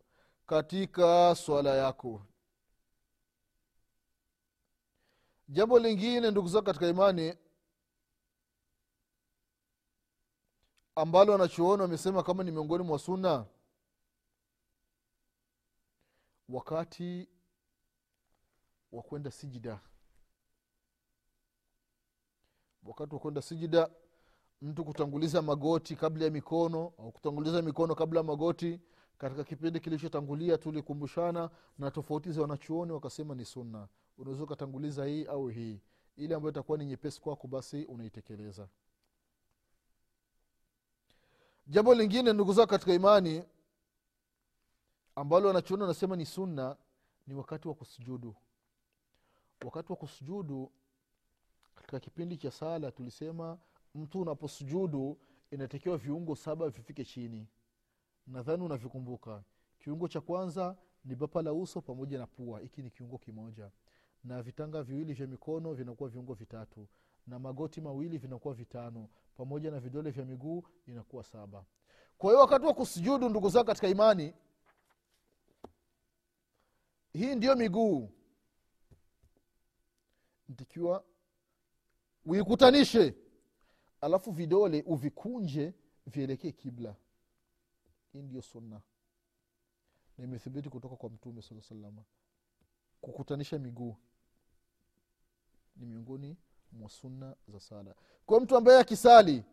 katika 0.48 1.36
swala 1.36 1.76
yako. 1.76 2.22
Jambo 5.48 5.80
lingine 5.80 6.32
ndugu 6.32 6.48
zako 6.48 6.66
katika 6.66 6.88
imani 6.88 7.34
ambalo 10.96 11.32
wanachuoni 11.32 11.82
wamesema 11.82 12.24
kama 12.24 12.44
ni 12.44 12.52
miongoni 12.52 12.84
mwa 12.84 13.00
sunna 13.00 13.46
wakati 16.50 17.28
wa 18.92 19.04
kwenda 19.04 19.32
sijida. 19.32 19.80
Wakati 22.84 23.14
wa 23.16 23.20
kwenda 23.22 23.42
sijida 23.42 23.90
mtu 24.62 24.86
kutanguliza 24.86 25.42
magoti 25.42 25.96
kabla 25.96 26.26
ya 26.26 26.32
mikono 26.32 26.94
au 27.00 27.12
kutanguliza 27.12 27.62
mikono 27.62 27.96
kabla 27.96 28.20
ya 28.20 28.24
magoti 28.24 28.80
katika 29.18 29.44
kipindi 29.44 29.80
kilichotangulia 29.80 30.58
tulikumbushana 30.58 31.50
na 31.78 31.92
tofauti 31.92 32.32
za 32.32 32.42
wanachuoni 32.42 32.92
wakasema 32.92 33.36
ni 33.36 33.46
sunna. 33.46 33.88
Unaweza 34.18 34.44
ukatanguliza 34.44 35.06
hii 35.06 35.26
au 35.26 35.48
hii. 35.48 35.82
Ili 36.16 36.34
ambayo 36.34 36.52
itakuwa 36.52 36.78
ni 36.78 36.86
nyepesi 36.86 37.22
kwako 37.22 37.48
basi 37.48 37.86
unaitekeleza 37.86 38.68
jambo 41.68 41.94
lingine 41.96 42.34
ndugu 42.34 42.54
zao 42.54 42.68
katika 42.68 42.94
imani 42.94 43.44
ambalo 45.16 45.48
wanachuoni 45.48 45.82
wanasema 45.84 46.16
ni 46.16 46.26
sunna 46.26 46.78
ni 47.28 47.34
wakati 47.34 47.68
wa 47.68 47.74
kusujudu. 47.74 48.36
Wakati 49.66 49.92
wa 49.92 49.96
kusujudu 49.96 50.72
katika 51.76 52.00
kipindi 52.00 52.38
cha 52.38 52.52
sala 52.52 52.92
tulisema 52.92 53.58
mtu 53.96 54.22
unaposujudu 54.22 55.18
inatakiwa 55.52 55.98
viungo 55.98 56.36
saba 56.36 56.70
vifike 56.70 57.06
chini. 57.06 57.48
Nadhani 58.28 58.64
unavikumbuka. 58.64 59.44
Kiungo 59.80 60.08
cha 60.08 60.22
kwanza 60.22 60.78
ni 61.06 61.16
bapa 61.16 61.42
la 61.42 61.54
uso 61.54 61.82
pamoja 61.82 62.18
na 62.18 62.28
pua. 62.28 62.60
Hiki 62.60 62.82
ni 62.82 62.90
kiungo 62.90 63.18
kimoja. 63.18 63.72
Na 64.24 64.42
vitanga 64.42 64.84
viwili 64.84 65.14
vya 65.14 65.28
mikono 65.28 65.74
vinakuwa 65.74 66.10
viungo 66.10 66.34
vitatu 66.34 66.88
na 67.28 67.40
magoti 67.40 67.82
mawili 67.82 68.18
vinakuwa 68.18 68.54
vitano 68.54 69.10
pamoja 69.36 69.72
na 69.72 69.80
vidole 69.80 70.12
vya 70.12 70.26
miguu 70.26 70.64
inakuwa 70.88 71.24
saba. 71.24 71.66
Kwa 72.18 72.30
hiyo 72.30 72.40
wakati 72.42 72.66
wa 72.66 72.74
kusujudu 72.74 73.30
ndugu 73.30 73.50
zao 73.50 73.64
katika 73.64 73.88
imani 73.88 74.34
hii 77.14 77.36
ndiyo 77.36 77.56
miguu. 77.56 78.10
Ntikiwa 80.50 81.06
uikutanishe 82.26 83.16
alafu 84.02 84.32
vidole 84.32 84.84
uvikunje 84.88 85.74
vielekee 86.08 86.52
kibla. 86.52 86.96
Hii 88.14 88.22
ndiyo 88.22 88.42
sunna. 88.42 88.82
Na 90.18 90.40
kutoka 90.70 90.96
kwa 90.96 91.10
mtume 91.10 91.42
saa 91.42 91.62
salama 91.62 92.04
kukutanisha 93.02 93.60
miguu 93.60 93.98
ni 95.76 95.86
miongoni 95.86 96.38
mwa 96.74 96.90
sunna 96.90 97.36
za 97.48 97.60
sala. 97.60 97.96
Kwa 98.26 98.40
mtu 98.40 98.58
ambaye 98.58 98.80
akisali 98.80 99.44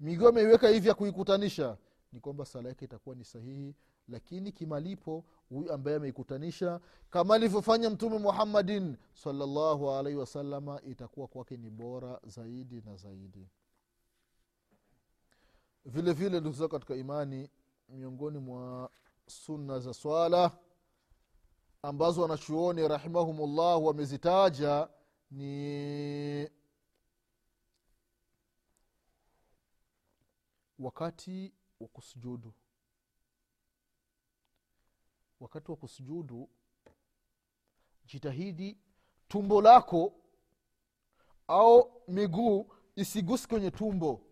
miguu 0.00 0.28
ameiweka 0.28 0.68
hivi 0.68 0.88
ya 0.88 0.94
kuikutanisha 0.94 1.76
ni 2.12 2.20
kwamba 2.20 2.44
sala 2.44 2.68
yake 2.68 2.84
itakuwa 2.84 3.14
ni 3.16 3.24
sahihi 3.24 3.74
lakini 4.08 4.52
kimalipo 4.52 5.24
huyu 5.48 5.72
ambaye 5.72 5.96
ameikutanisha 5.96 6.80
kama 7.10 7.34
alivyofanya 7.34 7.90
mtume 7.90 8.18
muhammadin 8.18 8.96
salllahu 9.14 9.90
alaihi 9.90 10.18
wasalama 10.18 10.80
itakuwa 10.82 11.28
kwake 11.28 11.56
ni 11.56 11.70
bora 11.70 12.20
zaidi 12.26 12.82
na 12.86 12.96
zaidi. 12.96 13.48
Vile 15.84 16.12
vile 16.12 16.40
ndugu 16.40 16.68
katika 16.68 16.94
imani 16.94 17.50
miongoni 17.88 18.38
mwa 18.38 18.90
sunna 19.26 19.78
za 19.80 19.94
swala 19.94 20.50
ambazo 21.82 22.22
wanachuoni 22.22 22.88
rahimahumullah 22.88 23.82
wamezitaja 23.84 24.88
ni 25.30 26.48
wakati 30.78 31.52
wa 31.80 31.88
kusujudu. 31.88 32.52
Wakati 35.40 35.70
wa 35.70 35.76
kusujudu 35.76 36.50
jitahidi 38.04 38.78
tumbo 39.28 39.62
lako 39.62 40.12
au 41.48 42.02
miguu 42.08 42.72
isigusi 42.96 43.48
kwenye 43.48 43.70
tumbo. 43.70 44.22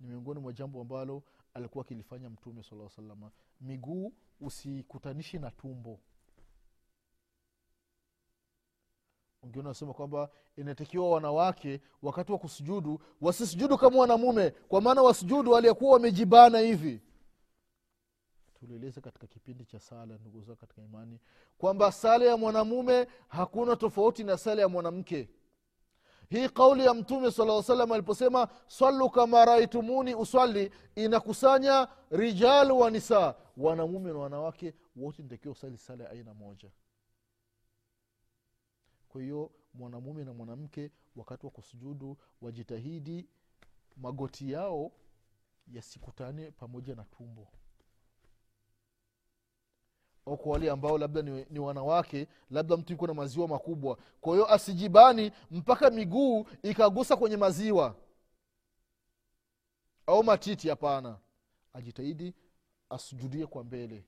Ni 0.00 0.08
miongoni 0.08 0.40
mwa 0.40 0.52
jambo 0.52 0.80
ambalo 0.80 1.22
alikuwa 1.54 1.84
akilifanya 1.84 2.30
mtume 2.30 2.62
sala 2.62 2.88
salama 2.90 3.32
miguu 3.60 4.12
usikutanishi 4.40 5.38
na 5.38 5.50
tumbo 5.50 6.00
wengine 9.42 9.62
wanasema 9.62 9.94
kwamba 9.94 10.28
inatakiwa 10.56 11.10
wanawake 11.10 11.80
wakati 12.02 12.32
wa 12.32 12.38
kusujudu 12.38 13.00
wasisujudu 13.20 13.78
kama 13.78 13.98
wanamume 13.98 14.50
kwa 14.50 14.80
maana 14.80 15.02
wasujudu 15.02 15.50
waliokuwa 15.50 15.92
wamejibana 15.92 16.58
hivi. 16.58 17.00
Tulieleza 18.60 19.00
katika 19.00 19.26
kipindi 19.26 19.64
cha 19.64 19.80
sala 19.80 20.18
ndugu 20.18 20.42
zao 20.42 20.56
katika 20.56 20.82
imani 20.82 21.18
kwamba 21.58 21.92
sala 21.92 22.24
ya 22.24 22.36
mwanamume 22.36 23.06
hakuna 23.28 23.76
tofauti 23.76 24.24
na 24.24 24.38
sala 24.38 24.62
ya 24.62 24.68
mwanamke. 24.68 25.28
Hii 26.30 26.48
kauli 26.48 26.84
ya 26.84 26.94
mtume 26.94 27.30
sala 27.30 27.62
salam 27.62 27.92
aliposema 27.92 28.48
swalu 28.66 29.10
kama 29.10 29.44
raitumuni 29.44 30.14
uswali 30.14 30.70
inakusanya 30.94 31.88
rijalu 32.10 32.78
wa 32.80 32.90
nisa 32.90 33.34
wanamume 33.56 34.12
na 34.12 34.18
wanawake 34.18 34.74
wote 34.96 35.22
nitakiwa 35.22 35.52
usali 35.52 35.78
sala 35.78 36.04
ya 36.04 36.10
aina 36.10 36.34
moja 36.34 36.70
kwa 39.10 39.22
hiyo 39.22 39.50
mwanamume 39.74 40.24
na 40.24 40.32
mwanamke 40.32 40.90
wakati 41.16 41.46
wa 41.46 41.52
kusujudu 41.52 42.16
wajitahidi 42.40 43.28
magoti 43.96 44.52
yao 44.52 44.92
yasikutane 45.72 46.50
pamoja 46.50 46.94
na 46.94 47.04
tumbo. 47.04 47.48
Au 50.26 50.36
kwa 50.36 50.52
wale 50.52 50.70
ambao 50.70 50.98
labda 50.98 51.22
ni, 51.22 51.46
ni 51.50 51.58
wanawake 51.58 52.28
labda 52.50 52.76
mtu 52.76 52.92
yuko 52.92 53.06
na 53.06 53.14
maziwa 53.14 53.48
makubwa. 53.48 53.98
Kwa 54.20 54.32
hiyo 54.32 54.52
asijibani 54.52 55.32
mpaka 55.50 55.90
miguu 55.90 56.46
ikagusa 56.62 57.16
kwenye 57.16 57.36
maziwa. 57.36 57.94
Au 60.06 60.24
matiti 60.24 60.68
hapana. 60.68 61.18
Ajitahidi 61.72 62.34
asujudie 62.90 63.46
kwa 63.46 63.64
mbele. 63.64 64.04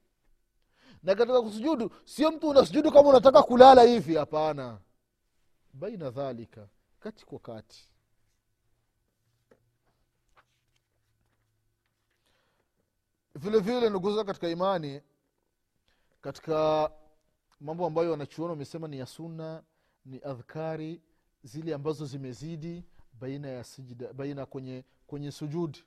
Na 1.03 1.15
katika 1.15 1.43
kusujudu 1.43 1.91
sio 2.05 2.31
mtu 2.33 2.49
unasujudu 2.49 2.93
kama 2.93 3.09
unataka 3.09 3.43
kulala 3.43 3.83
hivi 3.83 4.15
hapana 4.15 4.79
baina 5.73 6.11
dhalika 6.11 6.69
kati 7.01 7.27
kwa 7.27 7.39
kati. 7.39 7.89
Vile 13.35 13.59
vile 13.61 13.91
ndugu 13.91 14.25
katika 14.25 14.49
imani 14.49 15.01
katika 16.21 16.91
mambo 17.61 17.87
ambayo 17.87 18.11
wanachuoni 18.11 18.51
wamesema 18.51 18.89
ni 18.89 18.99
ya 18.99 19.07
sunna 19.07 19.63
ni 20.05 20.21
adhkari 20.25 21.03
zile 21.43 21.75
ambazo 21.75 22.07
zimezidi 22.07 22.85
baina 23.13 23.49
ya 23.49 23.65
sijida 23.65 24.13
baina 24.13 24.47
kwenye 24.47 24.85
kwenye 25.07 25.33
sujudi. 25.33 25.85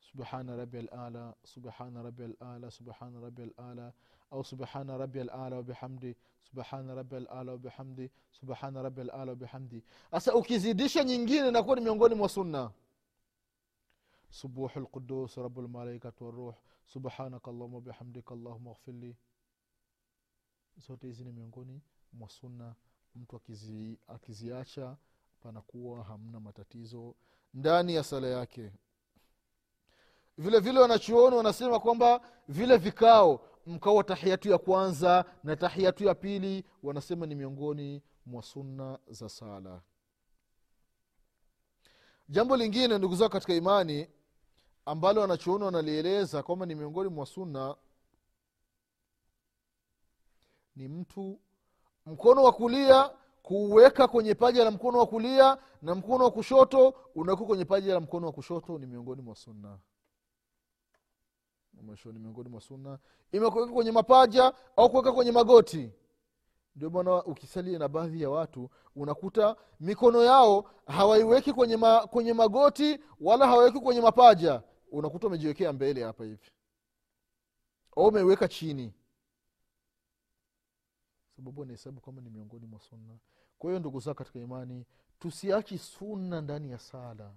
Subhana 0.00 0.56
rabi 0.56 0.78
alala 0.78 1.34
subhana 1.44 2.02
rabi 2.02 2.22
alala 2.40 2.70
subhana 2.70 3.20
rabi 3.20 3.42
alala 3.56 3.92
au 4.30 4.44
subhana 4.44 4.96
rabi 4.98 5.20
alala 5.20 5.56
wabihamdi 5.56 6.16
subhana 6.42 6.94
rabi 6.94 7.16
alala 7.16 7.52
wabihamdi 7.52 8.10
subhana 8.30 8.82
rabi 8.82 9.00
alala 9.00 9.30
wabihamdi 9.32 9.84
sasa 10.10 10.34
ukizidisha 10.34 11.04
nyingine 11.04 11.48
inakuwa 11.48 11.76
ni 11.76 11.82
miongoni 11.82 12.14
mwa 12.14 12.28
sunna. 12.28 12.70
Subuhu 14.30 14.80
lqudus 14.80 15.36
rabu 15.36 15.62
lmalaikati 15.62 16.24
waruh 16.24 16.54
subhanaka 16.86 17.50
allahuma 17.50 17.74
wabihamdika 17.76 18.34
allahuma 18.34 18.72
ghfirli 18.74 19.16
zote 20.76 21.06
hizi 21.06 21.24
ni 21.24 21.32
miongoni 21.32 21.80
mwa 22.12 22.28
sunna. 22.28 22.74
Mtu 23.16 23.36
akizi, 23.36 23.98
akiziacha 24.08 24.96
panakuwa 25.40 26.04
hamna 26.04 26.40
matatizo. 26.40 27.14
Ndani 27.54 27.94
ya 27.94 28.04
sala 28.04 28.26
yake 28.28 28.72
vile 30.40 30.60
vile 30.60 30.80
wanachuoni 30.80 31.36
wanasema 31.36 31.80
kwamba 31.80 32.20
vile 32.48 32.76
vikao 32.76 33.40
mkao 33.66 33.94
wa 33.94 34.04
tahiyatu 34.04 34.50
ya 34.50 34.58
kwanza 34.58 35.24
na 35.44 35.56
tahiyatu 35.56 36.04
ya 36.04 36.14
pili 36.14 36.64
wanasema 36.82 37.26
ni 37.26 37.34
miongoni 37.34 38.02
mwa 38.26 38.42
sunna 38.42 38.98
za 39.08 39.28
sala. 39.28 39.80
Jambo 42.28 42.56
lingine 42.56 42.98
ndugu 42.98 43.16
zao 43.16 43.28
katika 43.28 43.54
imani 43.54 44.08
ambalo 44.86 45.20
wanachuoni 45.20 45.64
wanalieleza 45.64 46.42
kwamba 46.42 46.66
ni 46.66 46.74
miongoni 46.74 47.10
mwa 47.10 47.26
sunna 47.26 47.76
ni 50.76 50.88
mtu 50.88 51.40
mkono 52.06 52.42
wa 52.42 52.52
kulia 52.52 53.10
kuuweka 53.42 54.08
kwenye 54.08 54.34
paja 54.34 54.64
la 54.64 54.70
mkono 54.70 54.98
wa 54.98 55.06
kulia 55.06 55.58
na 55.82 55.94
mkono 55.94 56.24
wa 56.24 56.30
kushoto 56.30 56.94
unakuwa 57.14 57.48
kwenye 57.48 57.64
paja 57.64 57.94
la 57.94 58.00
mkono 58.00 58.26
wa 58.26 58.32
kushoto 58.32 58.78
ni 58.78 58.86
miongoni 58.86 59.22
mwa 59.22 59.34
sunna 59.34 59.78
mwisho 61.82 62.12
ni 62.12 62.18
miongoni 62.18 62.48
mwa 62.48 62.60
sunna 62.60 62.98
imekuweka 63.32 63.72
kwenye 63.72 63.92
mapaja 63.92 64.52
au 64.76 64.90
kuweka 64.90 65.12
kwenye 65.12 65.32
magoti. 65.32 65.92
Ndio 66.76 66.90
maana 66.90 67.24
ukisalia 67.24 67.78
na 67.78 67.88
baadhi 67.88 68.22
ya 68.22 68.30
watu 68.30 68.70
unakuta 68.96 69.56
mikono 69.80 70.22
yao 70.22 70.70
hawaiweki 70.86 71.52
kwenye, 71.52 71.76
ma, 71.76 72.06
kwenye 72.06 72.32
magoti 72.32 72.98
wala 73.20 73.46
hawaiweki 73.46 73.80
kwenye 73.80 74.00
mapaja. 74.00 74.62
Unakuta 74.92 75.26
umejiwekea 75.26 75.72
mbele 75.72 76.04
hapa 76.04 76.24
hivi. 76.24 76.50
Au 77.96 78.06
umeiweka 78.06 78.48
chini. 78.48 78.94
Sababu 81.36 81.62
anahesabu 81.62 82.00
kwamba 82.00 82.22
ni 82.22 82.30
miongoni 82.30 82.66
mwa 82.66 82.80
sunna. 82.80 83.18
Kwa 83.58 83.70
hiyo 83.70 83.80
ndugu 83.80 84.00
zao 84.00 84.14
katika 84.14 84.38
imani 84.38 84.86
tusiachi 85.18 85.78
sunna 85.78 86.40
ndani 86.40 86.70
ya 86.70 86.78
sala 86.78 87.32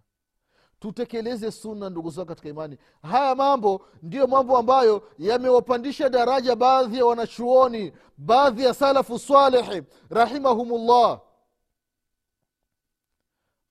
tutekeleze 0.84 1.52
sunna 1.52 1.89
ndugu 1.89 2.10
zao 2.10 2.26
katika 2.26 2.50
imani. 2.50 2.78
Haya 3.02 3.36
mambo 3.36 3.86
ndiyo 4.02 4.28
mambo 4.28 4.58
ambayo 4.58 5.10
yamewapandisha 5.19 6.10
daraja 6.10 6.56
baadhi 6.56 6.98
ya 6.98 7.06
wanachuoni 7.06 7.93
baadhi 8.17 8.63
ya 8.63 8.74
salafu 8.74 9.19
salehi 9.19 9.84
rahimahumullah. 10.10 11.19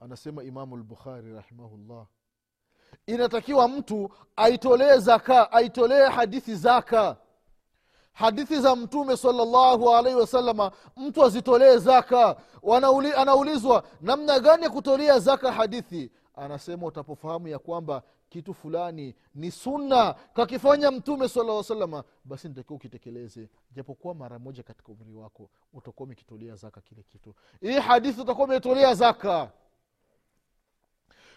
Anasema 0.01 0.43
imamu 0.45 0.77
lbukhari 0.77 1.33
rahimahullah 1.33 2.07
inatakiwa 3.07 3.69
mtu 3.69 4.11
aitolee 4.37 4.99
zaka 4.99 5.53
aitolee 5.53 6.09
hadithi 6.09 6.55
zaka. 6.55 7.17
Hadithi 8.13 8.61
za 8.61 8.77
mtume 8.77 9.17
salllahu 9.17 9.95
alaihi 9.95 10.19
wasalama 10.19 10.73
mtu 10.97 11.25
azitolee 11.25 11.77
zaka. 11.77 12.37
Anaulizwa 13.17 13.85
namna 14.01 14.41
gani 14.41 14.63
ya 14.63 14.71
kutolea 14.71 15.19
zaka 15.19 15.53
hadithi 15.53 16.11
anasema 16.35 16.87
utapofahamu 16.87 17.49
ya 17.49 17.59
kwamba 17.59 18.03
kitu 18.29 18.55
fulani 18.55 19.15
ni 19.35 19.51
sunna 19.51 20.15
kakifanya 20.15 20.91
mtume 20.91 21.29
sala 21.29 21.63
salama 21.63 22.05
basi 22.25 22.49
nitakiwa 22.49 22.77
ukitekeleze. 22.77 23.49
Japokuwa 23.73 24.15
mara 24.15 24.39
moja 24.39 24.63
katika 24.63 24.93
umri 24.93 25.15
wako 25.15 25.51
utakuwa 25.73 26.05
umekitolea 26.07 26.55
zaka 26.57 26.81
kile 26.81 27.03
kitu. 27.03 27.35
Hii 27.61 27.79
hadithi 27.79 28.21
utakuwa 28.21 28.47
umetolea 28.47 28.95
zaka. 28.95 29.53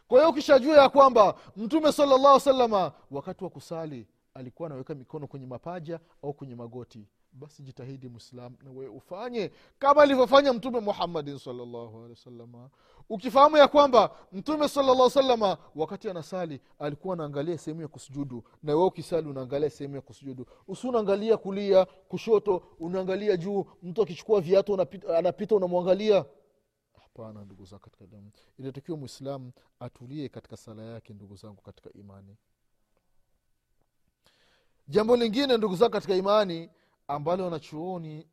Kwa 0.08 0.18
hiyo 0.20 0.30
ukishajua 0.30 0.78
ya 0.78 0.90
kwamba 0.90 1.36
mtume 1.56 1.92
salallahu 1.92 2.40
salama 2.40 2.92
wakati 3.12 3.44
wa 3.44 3.50
kusali 3.50 4.08
alikuwa 4.34 4.68
anaweka 4.68 4.96
mikono 4.96 5.28
kwenye 5.28 5.46
mapaja 5.46 6.00
au 6.24 6.34
kwenye 6.34 6.56
magoti 6.56 7.08
basi 7.36 7.64
jitahidi 7.64 8.08
mwislam 8.08 8.56
na 8.64 8.72
wewe 8.72 8.88
ufanye 8.88 9.52
kama 9.80 10.02
alivyofanya 10.02 10.54
mtume 10.54 10.80
muhammadin 10.80 11.38
salllahu 11.38 12.10
ukifahamu 13.10 13.58
ya 13.58 13.68
kwamba 13.68 14.16
mtume 14.32 14.68
salllah 14.70 15.10
salama 15.10 15.58
wakati 15.76 16.10
anasali 16.10 16.62
alikuwa 16.80 17.14
anaangalia 17.14 17.58
sehemu 17.58 17.82
ya 17.82 17.88
kusujudu. 17.88 18.44
Na 18.64 18.74
wewe 18.76 18.86
ukisali 18.88 19.30
unaangalia 19.30 19.70
sehemu 19.70 19.96
ya 19.96 20.02
kusujudu. 20.02 20.46
Usi 20.68 20.88
unaangalia 20.88 21.38
kulia 21.38 21.86
kushoto 21.86 22.64
unaangalia 22.80 23.38
juu. 23.38 23.66
Mtu 23.84 24.02
akichukua 24.02 24.42
viatu 24.42 24.74
anapita, 24.74 25.18
anapita 25.18 25.56
unamwangalia. 25.56 26.26
Hapana 27.02 27.46
ndugu 27.46 27.66
zangu 27.66 27.82
katika 27.84 28.08
damu. 28.08 28.32
Inatakiwa 28.60 28.98
mwislamu 28.98 29.52
atulie 29.80 30.30
katika 30.30 30.58
sala 30.58 30.84
yake 30.84 31.14
ndugu 31.14 31.36
zangu 31.36 31.62
katika 31.62 31.94
imani. 31.94 32.38
Jambo 34.88 35.16
lingine 35.16 35.58
ndugu 35.58 35.76
zangu 35.76 35.92
katika 35.92 36.16
imani 36.16 36.70
ambalo 37.08 37.44
wanachuoni 37.44 38.28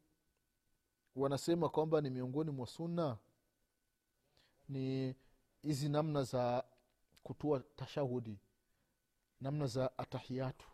wanasema 1.16 1.68
kwamba 1.68 2.00
ni 2.00 2.10
miongoni 2.10 2.50
mwa 2.50 2.66
sunna 2.66 3.18
ni 4.68 5.14
hizi 5.62 5.88
namna 5.88 6.22
za 6.22 6.64
kutua 7.22 7.60
tashahudi 7.60 8.38
namna 9.40 9.66
za 9.66 9.98
atahiyatu 9.98 10.68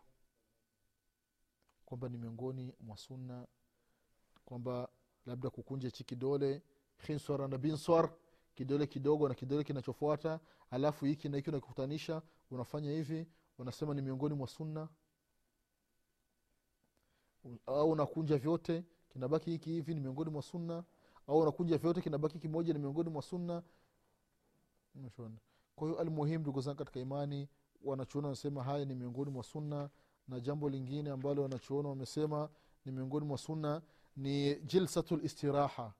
kwamba 1.85 2.09
ni 2.09 2.17
miongoni 2.17 2.73
mwa 2.79 2.97
sunna 2.97 3.47
kwamba 4.45 4.89
labda 5.25 5.49
kukunja 5.49 5.91
chi 5.91 6.03
kidole 6.03 6.61
khinswara 6.97 7.47
na 7.47 7.57
binswar 7.57 8.13
kidole 8.55 8.87
kidogo 8.87 9.27
na 9.29 9.35
kidole 9.35 9.63
kinachofuata 9.63 10.39
alafu 10.71 11.05
hiki 11.05 11.29
na 11.29 11.37
hiki 11.37 11.49
unakikutanisha 11.49 12.21
unafanya 12.51 12.91
hivi 12.91 13.27
unasema 13.57 13.93
ni 13.93 14.01
miongoni 14.01 14.35
mwa 14.35 14.47
sunna 14.47 14.89
au 17.65 17.91
unakunja 17.91 18.37
vyote 18.37 18.83
kinabaki 19.09 19.51
hiki 19.51 19.69
hivi 19.69 19.93
ni 19.95 19.99
miongoni 20.01 20.29
mwa 20.31 20.41
sunna. 20.41 20.83
Au 21.27 21.39
unakunja 21.39 21.77
vyote 21.77 22.01
kinabaki 22.01 22.39
kimoja 22.39 22.73
ni 22.73 22.79
miongoni 22.79 23.09
mwa 23.09 23.21
sunna. 23.21 23.63
Kwa 25.75 25.87
hiyo 25.87 25.99
almuhimu 25.99 26.39
ndugu 26.41 26.61
zangu 26.61 26.77
katika 26.77 26.99
imani 26.99 27.49
wanachuona 27.83 28.27
wanasema 28.27 28.63
haya 28.63 28.85
ni 28.85 28.95
miongoni 28.95 29.31
mwa 29.31 29.43
sunna 29.43 29.89
na 30.27 30.39
jambo 30.39 30.69
lingine 30.69 31.09
ambalo 31.09 31.41
wanachuona 31.41 31.89
wamesema 31.89 32.49
ni 32.85 32.91
miongoni 32.91 33.25
mwa 33.25 33.37
sunna 33.37 33.81
ni 34.17 34.55
jilsatu 34.55 35.17
listiraha 35.17 35.93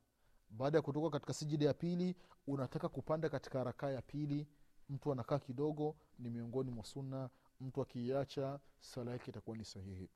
baada 0.50 0.78
ya 0.78 0.82
kutoka 0.82 1.10
katika 1.10 1.34
sijida 1.34 1.66
ya 1.66 1.74
pili 1.74 2.16
unataka 2.48 2.90
kupanda 2.90 3.30
katika 3.30 3.64
rakaa 3.64 3.90
ya 3.90 4.02
pili 4.02 4.48
mtu 4.90 5.12
anakaa 5.12 5.40
kidogo 5.40 5.96
ni 6.20 6.30
miongoni 6.30 6.72
mwa 6.72 6.86
sunna. 6.86 7.30
Mtu 7.62 7.82
akiiacha 7.82 8.60
sala 8.80 9.12
yake 9.12 9.32
itakuwa 9.32 9.58
ni 9.58 9.66
sahihi 9.66 10.10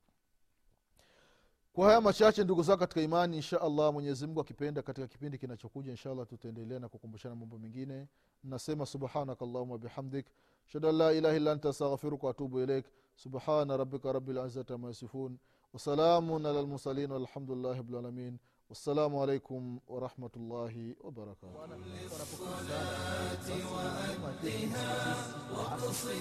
kwa 1.73 1.86
haya 1.88 2.01
machache 2.01 2.43
ndugu 2.43 2.63
zao 2.63 2.77
katika 2.77 3.01
imani 3.01 3.36
insha 3.36 3.62
allah 3.62 3.93
mwenyezimngu 3.93 4.39
akipenda 4.41 4.81
katika 4.81 5.07
kipindi 5.07 5.38
kinachokuja 5.38 5.91
insha 5.91 6.12
allah 6.12 6.27
tutaendelea 6.27 6.79
na 6.79 6.89
kukumbushana 6.89 7.36
mambo 7.36 7.57
mengine. 7.59 8.07
Nasema 8.43 8.86
subhanaka 8.86 9.45
allahuma 9.45 9.77
bihamdik 9.77 10.25
shadu 10.65 10.88
an 10.89 10.95
la 10.95 11.13
ilaha 11.13 11.36
illa 11.38 11.51
anta 11.51 11.69
astaghfiruka 11.69 12.27
waatubu 12.27 12.59
ilaik. 12.62 12.86
Subhana 13.15 13.77
rabika 13.77 14.12
rabilizati 14.13 14.73
ama 14.73 14.88
yasifun. 14.88 15.38
Wasalamun 15.73 16.45
ala 16.45 16.62
lmursalin 16.62 17.12
walhamdulillahi 17.12 17.77
rabilalamin 17.77 18.38
wassalamu 18.69 19.23
alaikum 19.23 19.79
warahmatullahi 19.88 20.95
wabarakatuh 21.03 21.53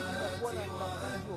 inakuwa 0.00 0.52
na 0.52 0.60
matatizo 0.72 1.36